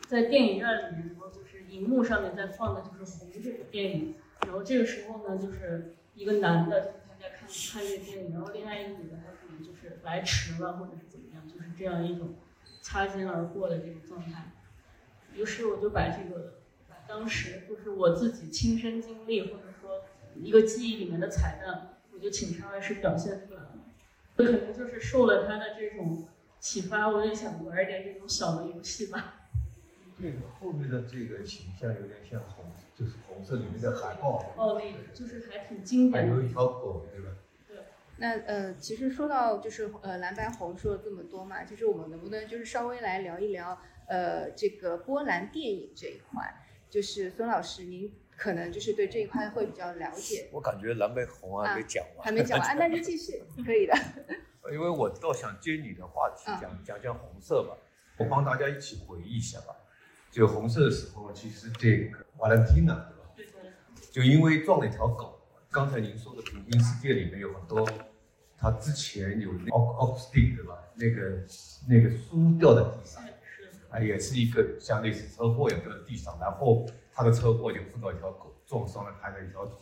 [0.10, 12.34] 在电影院里面，然后就是荧幕上面在放的就是《红》这部电影，然后这个时候呢，就是一个男的，他在看看这个电影，然后另外一个女的，她可能就是来迟了或者是怎么样，就是这样一种
[12.82, 14.52] 擦肩而过的这种状态。
[15.40, 16.56] 于是我就把这个，
[16.90, 20.04] 把当时就是我自己亲身经历或者说
[20.36, 23.76] 一个记忆里面的彩蛋，我就请插画师表现出来了。
[24.36, 26.28] 我可能就是受了他的这种
[26.60, 29.36] 启发，我也想玩一点这种小的游戏吧。
[30.22, 32.66] 这个后面的这个形象有点像红，
[32.98, 34.44] 就是红色里面的海豹。
[34.58, 36.36] 哦，那个就是还挺经典的。
[36.36, 37.32] 还有一条狗，对吧？
[37.66, 37.78] 对。
[38.18, 46.54] 那呃，其实说到就是呃蓝白红说了这么多嘛，就是我们能不能就是稍微来聊一聊呃这个波兰电影这一块？
[46.90, 50.50] 就是孙老师，您可能就是对这一块会比较了解。
[50.52, 52.26] 我感觉蓝白红啊没讲完。
[52.26, 53.94] 还没讲完，那就继续， 可以的。
[54.72, 57.78] 因为我倒想接你的话题讲讲讲红色吧，
[58.18, 59.76] 我帮大家一起回忆一下吧。
[60.32, 62.94] 就红色的时候，其实这个瓦兰蒂娜，
[63.36, 63.62] 对吧？
[64.12, 65.40] 就因为撞了一条狗。
[65.72, 67.88] 刚才您说的平行世界里面有很多，
[68.58, 70.76] 他之前有奥奥斯汀，对吧？
[70.96, 71.46] 那个
[71.88, 73.24] 那个书掉在地上，
[73.90, 79.76] 啊，也是一个像类似车祸也掉在地上，然后他的车祸就碰到一条狗，撞伤了他的一条腿，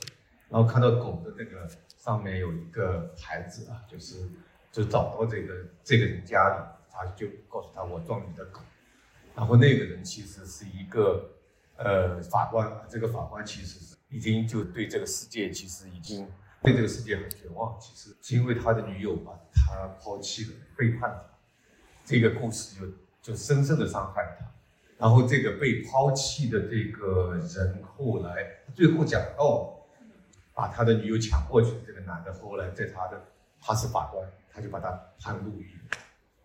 [0.50, 4.30] 然后看到狗的那个上面有一个牌子啊，就是
[4.72, 6.56] 就找到这个这个人家里，
[6.91, 8.62] 他就告诉他我撞你的狗。
[9.36, 11.30] 然后那个人其实是一个，
[11.76, 12.72] 呃，法官。
[12.89, 16.28] 这个法官其实是已经就对这个世界其实已经
[16.63, 17.80] 对这个世界很绝望。
[17.80, 21.24] 其实是因为他的女友把他抛弃了，背叛他。
[22.04, 22.88] 这个故事就
[23.28, 24.46] 就深深的伤害了他。
[24.98, 29.86] 然后这个被抛弃的这个人后来最后讲到，
[30.54, 33.22] 把他的女友抢过去这个男的后来在他的
[33.62, 35.78] 他是法官，他就把他判入狱。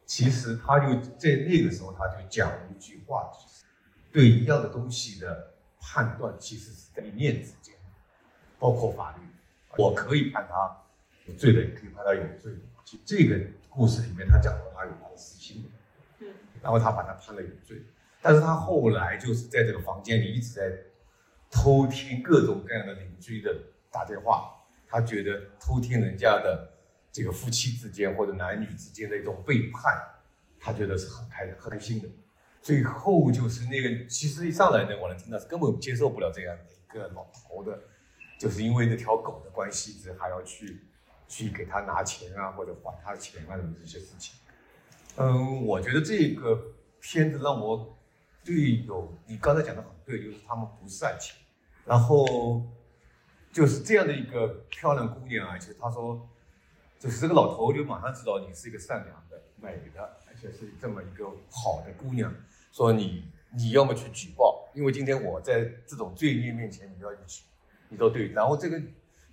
[0.04, 3.64] 其实他就在那个时候，他就讲了一句话，就是
[4.12, 7.76] 对一样的东西的判断，其实是在一念之间，
[8.58, 9.22] 包括法律，
[9.78, 10.76] 我可以判他
[11.26, 12.58] 有罪的，也可以判他有罪的。
[13.06, 13.40] 这个
[13.70, 15.71] 故事里面，他讲到他有他的私心，嗯，
[16.62, 17.82] 然后他把他判了有罪，
[18.20, 20.72] 但是他后来就是在这个房间里一直在
[21.50, 23.54] 偷听各种各样的邻居的
[23.90, 24.54] 打电话，
[24.88, 26.70] 他觉得偷听人家的。
[27.14, 30.02] 这个夫妻之间或者男女之间的一种背叛，
[30.58, 32.08] 他觉得是很开很开心的。
[32.62, 37.78] 最后就是那个，其实一上来呢，我能听到是根本接受不了这样的一个老头的，
[38.38, 40.86] 就是因为那条狗的关系，这还要去
[41.28, 44.36] 去给他拿钱啊，或者还他钱啊什么这些事情。
[45.16, 46.60] 嗯，我觉得这个
[47.00, 47.96] 片子让我
[48.44, 51.36] 对有你刚才讲的很对，就是他们不是爱情，
[51.84, 52.62] 然后
[53.52, 56.28] 就是这样的一个漂亮姑娘，而且他说。
[56.98, 62.32] 就是这个老头就马上知道你是一个善良的、美的，而且是这么一个好的姑娘。
[62.70, 67.42] 说你你要么去举报，因为今天我在这种罪孽面前，你要去，
[67.88, 68.28] 你说对。
[68.28, 68.80] 然后这个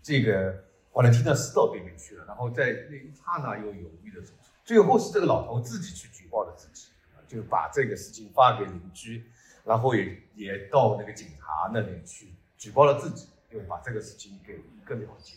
[0.01, 0.63] 这个
[0.93, 4.48] 瓦伦蒂娜是到对面去了，然后在那一刹那又犹豫的走出。
[4.69, 6.89] 最后是这个老头自己去举报了自己，
[7.27, 9.25] 就把这个事情发给邻居，
[9.65, 15.33] 然后也也到那个警察那里去举报了自己，又把这个事情给一个了结。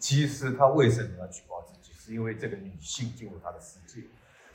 [0.00, 1.92] 其实他为什么要举报自己？
[1.92, 4.08] 是因为这个女性进入他的世界。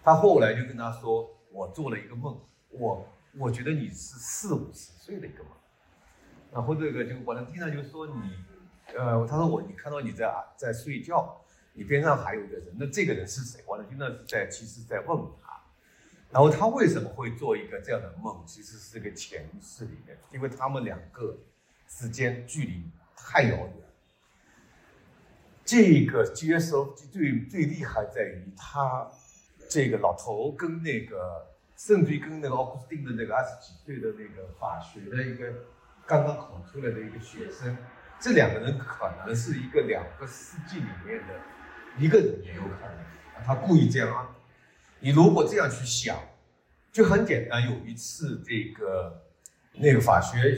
[0.03, 2.37] 他后来就跟他说：“我做了一个梦，
[2.71, 5.53] 我我觉得你是四五十岁的一个梦。”
[6.51, 8.33] 然后这个就我能听到就说你，
[8.97, 11.41] 呃，他说我你看到你在啊在睡觉，
[11.79, 13.63] 你边上还有一个人，那这个人是谁？
[13.65, 15.57] 我能听到是在其实在问他。
[16.29, 18.43] 然后他为什么会做一个这样的梦？
[18.45, 21.37] 其实是个潜意识里面，因为他们两个
[21.87, 23.73] 之间距离太遥远。
[25.63, 29.09] 这个接收最最厉害在于他
[29.69, 35.49] 这个老头跟那个甚至于跟那个奥古斯丁的那个二十几岁的那个法学的一个
[36.05, 37.77] 刚刚考出来的一个学生，
[38.19, 41.39] 这两个人可能是一个两个世纪里面的
[41.97, 44.35] 一个人也有可能，他故意这样啊。
[44.99, 46.17] 你如果这样去想，
[46.91, 47.63] 就很简单。
[47.69, 49.25] 有一次，这个
[49.73, 50.57] 那个法学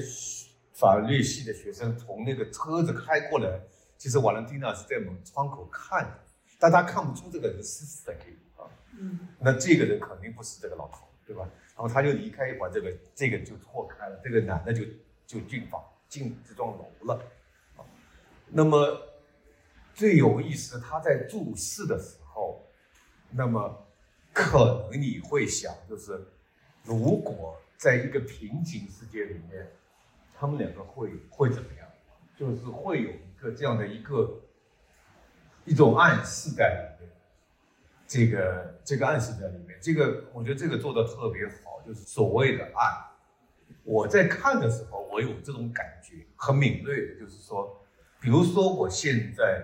[0.74, 3.62] 法律系的学生从那个车子开过来。
[3.98, 6.20] 其实瓦伦蒂娜是在门窗口看的，
[6.60, 8.18] 但他看不出这个人是谁
[8.56, 8.66] 啊。
[8.98, 11.48] 嗯那这个人肯定不是这个老头，对吧？
[11.76, 14.84] 然后他就离开一会儿，这个这个就错开了，这个男的就
[15.28, 15.80] 就进房
[16.10, 17.22] 进这幢楼了。
[17.78, 17.86] 啊，
[18.48, 19.00] 那么
[19.94, 22.66] 最有意思，他在注视的时候，
[23.30, 23.88] 那么
[24.34, 26.28] 可能你会想，就是
[26.84, 29.72] 如果在一个平行世界里面，
[30.34, 31.88] 他们两个会会怎么样？
[32.38, 34.42] 就是会有一个这样的一个
[35.66, 37.12] 一种暗示在里面。
[38.08, 43.08] 这个这个暗示在里面，这个我觉得这个做的特别好，就是所谓的爱。
[43.84, 47.82] 我在看的时候，我有这种感觉，很敏锐的，就是说，
[48.20, 49.64] 比如说我现在，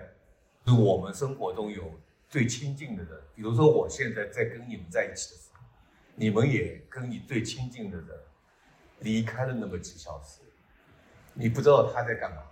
[0.68, 1.98] 是我们生活中有
[2.28, 5.64] 最亲近的人，比如说我现在在跟你们在一起的时候，
[6.14, 8.08] 你们也跟你最亲近的人
[9.00, 10.42] 离开了那么几小时，
[11.32, 12.42] 你不知道他在干嘛，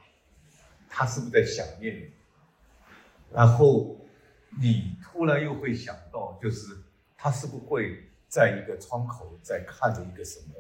[0.88, 2.10] 他是不是在想念你？
[3.32, 3.98] 然后
[4.60, 6.74] 你突然又会想到，就是
[7.18, 10.54] 他是不是会在一个窗口在看着一个什么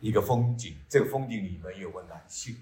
[0.00, 0.76] 一个风景？
[0.88, 2.56] 这个风景里面有个男性，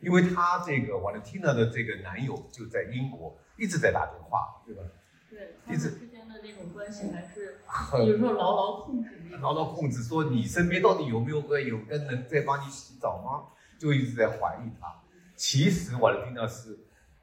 [0.00, 4.82] 因为他这个瓦伦蒂娜的这个男友就在英国，一直在打电话，对吧？
[5.28, 9.10] 对，他一直们之间的那种关系还是很有时候牢牢控制。
[9.40, 13.54] 牢牢控制，说你身边到底有没有个有个人在帮你洗澡吗？
[13.78, 15.00] 就一直在怀疑他。
[15.36, 16.78] 其实我的听到是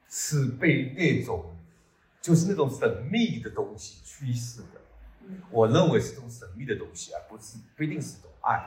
[0.07, 1.55] 是被那种
[2.21, 4.81] 就是那种神秘的东西驱使的。
[5.27, 8.63] 嗯我认为是种神秘的东西，而不是不一定是一种爱。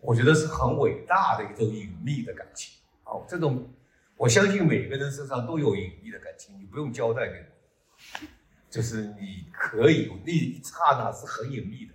[0.00, 2.78] 我觉得是很伟大的一种隐秘的感情。
[3.04, 3.66] 哦，这种
[4.18, 8.26] 我相信每个人身上都有隐秘的感情，你不用交代给我，
[8.68, 11.94] 就是你可以有那一刹那是很隐秘的，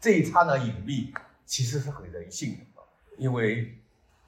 [0.00, 1.12] 这一刹那隐秘
[1.44, 2.82] 其实是很人性的，
[3.18, 3.78] 因为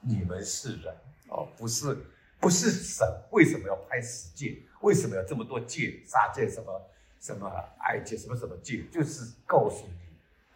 [0.02, 0.94] 你们是人
[1.30, 1.96] 哦，不是
[2.38, 4.62] 不是神，为什么要拍十戒？
[4.82, 6.02] 为什么要这么多戒？
[6.06, 8.84] 杀戒什么什么爱戒什么什么戒？
[8.92, 9.94] 就是告诉你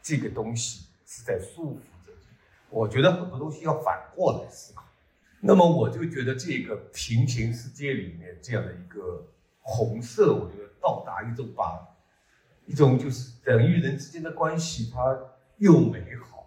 [0.03, 2.27] 这个东西是在束缚着你。
[2.69, 4.84] 我觉得很多东西要反过来思考。
[5.47, 9.31] 那么我就觉得这个平行世界里面这样的一个
[9.61, 11.87] 红色，我觉得到达一种把
[12.65, 15.19] 一种就是人与人之间的关系，它
[15.59, 16.47] 又美好。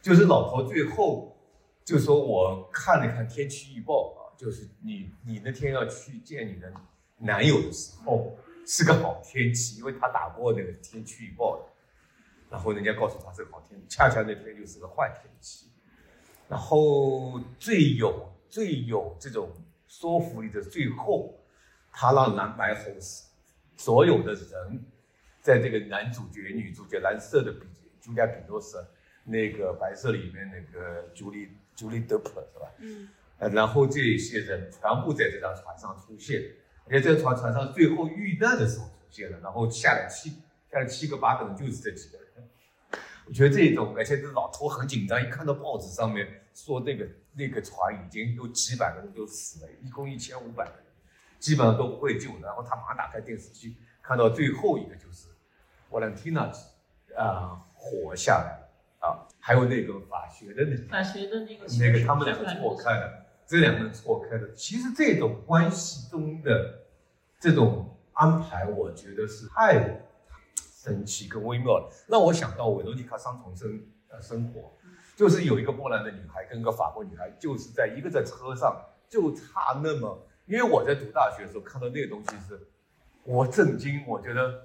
[0.00, 1.36] 就是老头最后
[1.84, 6.72] 就说我看了看天气预报啊，就是你你那天要去见你的
[7.16, 11.64] 男友的时候是个好天气，因为他打过那个天气预报的，
[12.48, 15.72] 然后人家告诉他是个好天气，恰恰那天就是个坏天气。
[16.48, 19.50] 然后最有最有这种
[19.86, 21.38] 说服力的，最后
[21.92, 22.96] 他让蓝白红
[23.76, 24.82] 所有的人，
[25.40, 27.66] 在这个男主角、女主角蓝色的比
[28.00, 28.84] 朱莉亚·比诺斯，
[29.24, 32.72] 那个白色里面那个朱莉朱莉·德普是吧？
[32.78, 36.42] 嗯呃，然后这些人全部在这张船上出现，
[36.86, 40.30] 而且这个船船上最后遇难的时候出现了，然后下来七
[40.72, 42.27] 下来七个八个人，就是这几个人。
[43.28, 50.84] 我觉得这种，而且这老头很紧张，一看到报纸上面说那个那个船已经有几百个人都死了，一共一千五百个人，
[51.38, 52.30] 基本上都不会救。
[52.42, 55.28] 然后他马上打开电视机，看到最后一个就是
[55.90, 56.50] 瓦伦蒂娜
[57.14, 64.54] 啊活下来了啊，还有那个法学的那个法学的那个那个他们两个错开了，这两个人错开了。
[64.54, 66.86] 其实这种关系中的
[67.38, 70.00] 这种安排，我觉得是太
[70.80, 74.72] 神奇跟微妙，让我想到维罗妮卡桑重生呃生活，
[75.16, 82.60] 就是有一个波兰的女孩跟一个法国女孩，就是在一个在车上，就差那么，因为我在读大学的时候看到那个东西是，
[83.24, 84.62] 我震惊，我觉得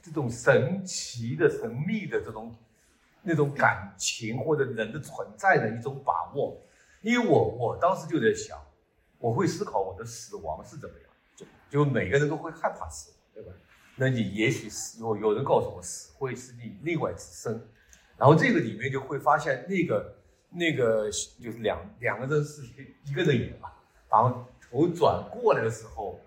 [0.00, 2.56] 这种神奇的、神秘的这种
[3.22, 6.58] 那种感情或者人的存在的一种把握。
[7.02, 8.58] 因为我我当时就在想，
[9.18, 13.19] 我会思考我的死亡是怎么样，就就每个人都会害怕死亡，
[14.00, 17.52] 那你也许死有有人告诉我死会是你另外之生，
[18.16, 20.16] 然后这个里面就会发现那个
[20.48, 21.04] 那个
[21.38, 22.62] 就是两两个人是
[23.04, 23.70] 一个人演嘛，
[24.10, 26.18] 然后头转过来的时候，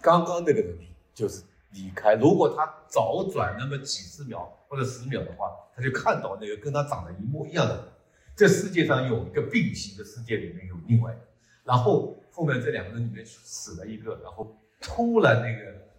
[0.00, 0.74] 刚刚那个人
[1.12, 1.42] 就是
[1.72, 2.14] 离开。
[2.14, 7.86] 如果他早转那么几十秒或者十秒的话，他就看到那个跟他长得一模一样的。
[8.34, 11.20] 这世界上有一个并行的世界，里面有另外一个，
[11.64, 15.89] 然后后面这两个人里面死了一个，然后突然那个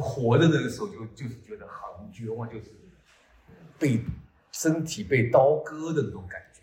[0.00, 2.70] 活着的时候就就是觉得很绝望，就是
[3.78, 4.02] 被
[4.50, 6.60] 身体被刀割的那种感觉，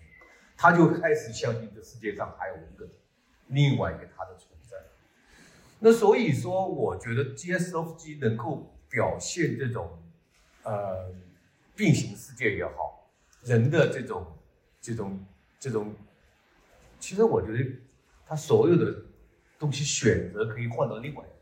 [0.57, 2.87] 他就开始相信这世界上还有一个
[3.47, 4.77] 另外一个他的存在。
[5.79, 10.01] 那所以说，我觉得 GSFG 能够表现这种
[10.63, 11.11] 呃
[11.75, 13.09] 并行世界也好，
[13.43, 14.37] 人的这种
[14.81, 15.25] 这种
[15.59, 15.95] 这种，
[16.99, 17.65] 其实我觉得
[18.25, 19.03] 他所有的
[19.57, 21.38] 东西选择可以换到另外一个，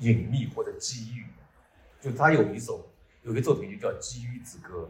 [0.00, 1.26] 隐秘或者机遇，
[2.00, 2.90] 就他有一首
[3.22, 4.88] 有一个作品就叫《机遇之歌》，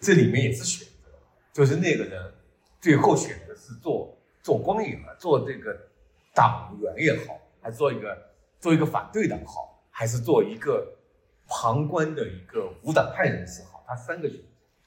[0.00, 1.10] 这里面也是选择，
[1.52, 2.34] 就是那个人
[2.80, 5.88] 最后选择是做做光影啊，做这个
[6.34, 10.96] 党员也好，还是做一个做一个反对党好，还是做一个
[11.46, 14.44] 旁观的一个无党派人士好，他三个选择。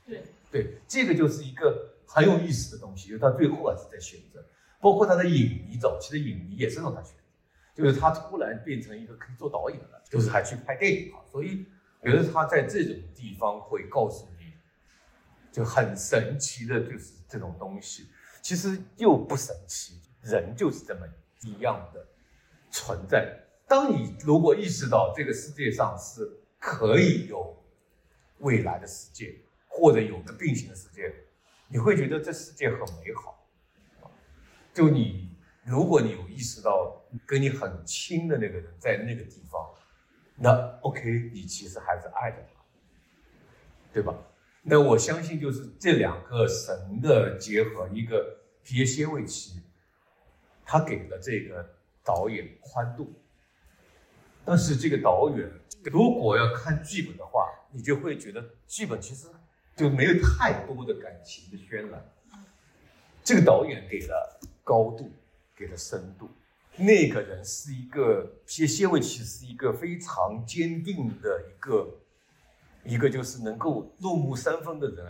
[0.07, 0.23] 对。
[0.49, 4.41] 对，这个就是一个很有意思的东西，就是他最后还是在选择，
[4.79, 7.23] 包括他的影迷，早期的影迷也是让他选择，
[7.77, 11.65] 就是他突然变成一个可以做导演了，就是还去拍电影啊，所以
[12.01, 14.53] 觉得他在这种地方会告诉你，
[15.51, 18.07] 就很神奇的，就是这种东西，
[18.41, 21.07] 其实又不神奇，人就是这么
[21.43, 22.05] 一样的
[22.71, 23.37] 存在。
[23.67, 27.55] 当你如果意识到这个世界上是可以有
[28.39, 29.39] 未来的世界。
[29.79, 31.13] 或者有个并行的世界，
[31.67, 33.47] 你会觉得这世界很美好。
[34.73, 35.29] 就你，
[35.63, 39.65] 如果你有意识到跟你很亲的那个人在那个地方，
[40.35, 40.51] 那
[40.81, 42.61] OK，你其实还是爱着他，
[43.93, 44.13] 对吧？
[44.61, 49.61] 那我相信就是这两个神的结合，一个皮耶谢维奇，
[50.65, 51.67] 他给了这个
[52.03, 53.13] 导演宽度，
[54.45, 55.49] 但是这个导演
[55.83, 59.27] 如果要看剧本的话，你就会觉得剧本其实。
[59.77, 62.03] 就没有太多的感情的渲染，
[63.23, 65.11] 这个导演给了高度，
[65.55, 66.27] 给了深度。
[66.79, 71.89] 那个人是一个谢谢维奇，是一个非常坚定的一个，
[72.83, 75.07] 一个就是能够入木三分的人。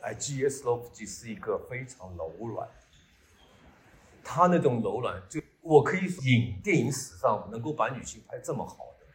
[0.00, 2.66] 哎，G S 洛夫基是一个非常柔软，
[4.24, 9.06] 他那种柔软，就我可以说，影电影史上能够把女性拍这么好的，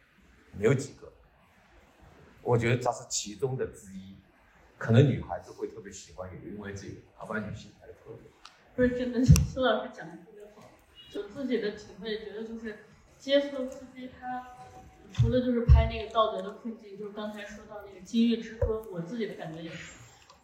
[0.56, 1.12] 没有几个。
[2.42, 4.14] 我觉得他是其中的之一。
[4.78, 8.52] 可能女孩子会特别喜欢，也因为这个，他把女性拍的特别好。
[8.76, 10.35] 不是真的是，苏老师讲的。
[11.16, 12.80] 就自己的体会，觉得就是
[13.16, 14.48] 杰夫斯基他
[15.14, 19.94] 除了就是拍那个道德的困境，就是刚才说到那个机遇之歌，我自己的感觉也是。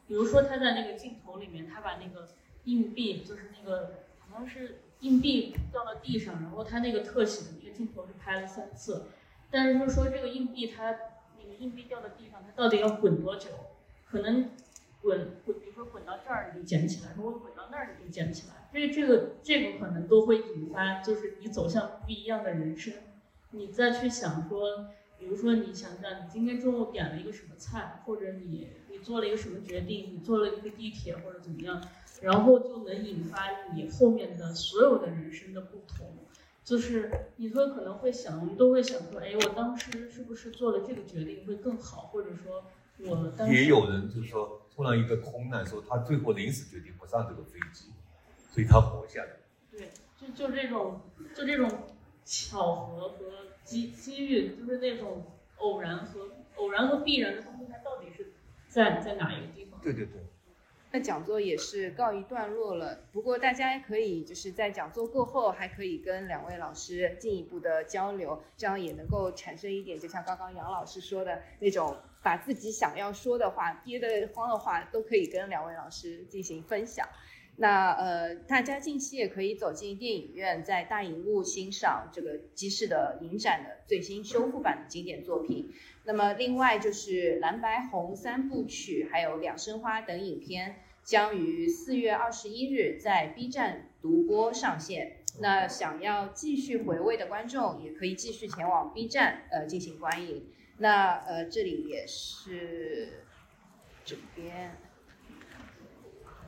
[0.08, 2.26] 比如说他在那个镜头里面，他把那个
[2.64, 9.08] 硬币，就是那个好像是硬币掉到地上，然后他那个特写的那个镜头是拍了三次。
[9.50, 10.96] 但是就说这个硬币它
[11.38, 13.50] 那个硬币掉到地上，它到底要滚多久？
[14.10, 14.50] 可能
[15.02, 22.94] 滚滚，比如说滚到这儿你就捡起来，如果滚到那儿你就捡起来，这这个这个可能都会引发，就是你走向不一样的人生。
[23.50, 24.86] 你再去想说，
[25.18, 31.82] 比如说你想想，你今天中午点了一个什么菜，或者你你做了一个什么决定，你坐了一个地铁或者怎么样，
[32.20, 36.14] 然后就能引发你后面的所有的人生的不同。
[36.64, 42.64] 就是你说可能会想，我们都会想说，哎，我当时是不是做了这个决定会更好，或者说。
[43.04, 47.90] 我当也有人就说，突然一个空难，说他最后临时决定不上这个飞机，
[48.48, 49.28] 所以他活下来。
[49.70, 50.98] 对，就就这种，
[51.34, 51.70] 就这种
[52.24, 53.16] 巧合和
[53.64, 55.26] 机机遇，就是那种
[55.58, 58.32] 偶然和偶然和必然的东西，它到底是
[58.66, 59.78] 在在哪一个地方？
[59.82, 60.22] 对对对。
[60.90, 71.94] 那讲座也是告一段落了，不过大家可以就是在讲座过后，还可以跟两位老师进一步的交流，这样也能够产生一点，就像刚刚杨老师说的那种。
[72.22, 77.06] 把自己想要说的话、憋得慌的话，都可以跟两位老师进行分享。
[77.56, 85.70] 那呃，大家近期也可以走进电影院，在大荧幕欣赏这个基士的影展的最新修复版的经典作品。
[86.04, 95.18] 那么，另外就是蓝白红三部曲，还有两生花等影片，将于四月二十一日在 B 站独播上线。
[95.40, 100.46] 那想要继续回味的观众，也可以继续前往 B 站呃进行观影。
[100.82, 103.22] 那呃，这里也是
[104.04, 104.76] 这边，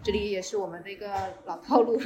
[0.03, 1.09] 这里也是我们的一个
[1.45, 1.97] 老套路，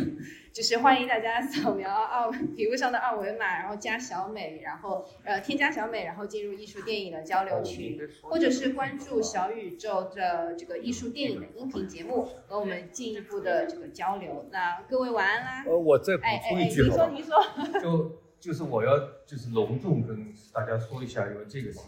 [0.53, 14.51] 就是欢迎大家扫描二屏幕上的二维码，然后加小美，然后呃添加小美，然后进入艺术电影的交流群，或者是关注小宇宙的这个艺术电影的音频节目，和我们进一步的这个交流。
[14.53, 15.64] 那各位晚安啦！
[15.66, 17.43] 呃，我再补充一句，您说您说，
[17.81, 18.28] 就。
[18.41, 21.80] 就是我要就是隆重跟大家说一下，因为这个是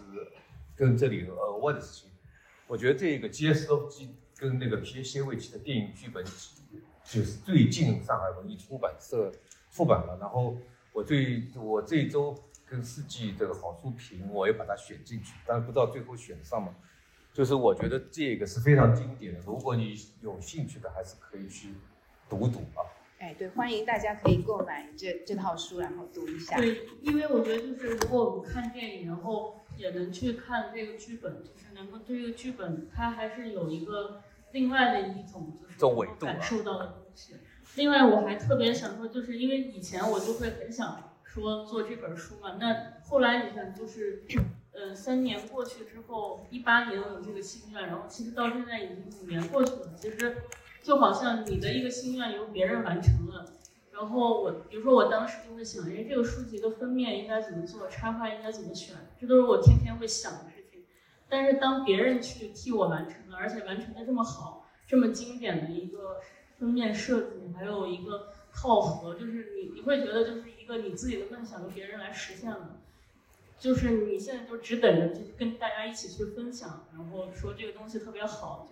[0.74, 2.10] 跟这里额外的事情。
[2.66, 9.32] 我觉得这个 G S O G 跟那个皮耶谢维奇的电影剧本集，就是最近上海文艺出版社
[9.70, 10.18] 出版了。
[10.20, 10.56] 然后
[10.92, 12.36] 我最我这一周
[12.66, 16.74] 跟世纪这个好书评，我也把它选进去，但是不知道最后选上吗？
[17.32, 21.74] 就是我觉得这个是非常经典的，如果你有兴趣的，还是可以去
[22.28, 22.82] 读读啊。
[23.20, 26.56] 哎，对，欢迎大家可以购买这这套书，然后读一下。
[26.56, 37.34] 对，因为我觉得就是如果我们看电影，然后也能去看这个剧本，就是能够对这个剧本，它还是有一个另外的一种就是感受到的东西。
[37.76, 44.24] 另外，我还特别想说，就是因为以前我就会很想说做这本书嘛，那后来你看就是
[44.72, 50.36] 呃，三年过去之后，一八年我有这个心愿，然后其实到现在已经五年过去了，其实
[50.82, 53.52] 就好像你的一个心愿由别人完成了。
[53.92, 60.82] 然后我，比如说我当时就会想，哎，这个书籍的封面应该怎么做，插画应该怎么选，这都是我天天会想的事情。
[61.28, 66.16] 但是当别人去替我完成了，而且完成的这么好，这么经典的一个
[66.58, 72.80] 封面设计，还有一个套盒，就是你你会觉得就是一个你自己的梦想由别人来实现了，
[73.58, 78.66] 就是你现在就只等着就跟大家一起去分享，然后说这个东西特别好。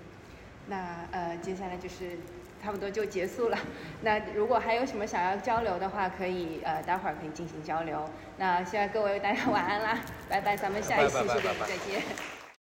[0.69, 0.77] 那
[1.11, 2.19] 呃，接下来就是。
[2.61, 3.59] 差不多就结束了。
[4.01, 8.05] 那如果还有什么想要交流的话，可以呃，待会儿可以进行交流。
[8.37, 9.97] 那希望各位大家晚安啦，
[10.29, 12.38] 拜拜，咱们下一期视频再见。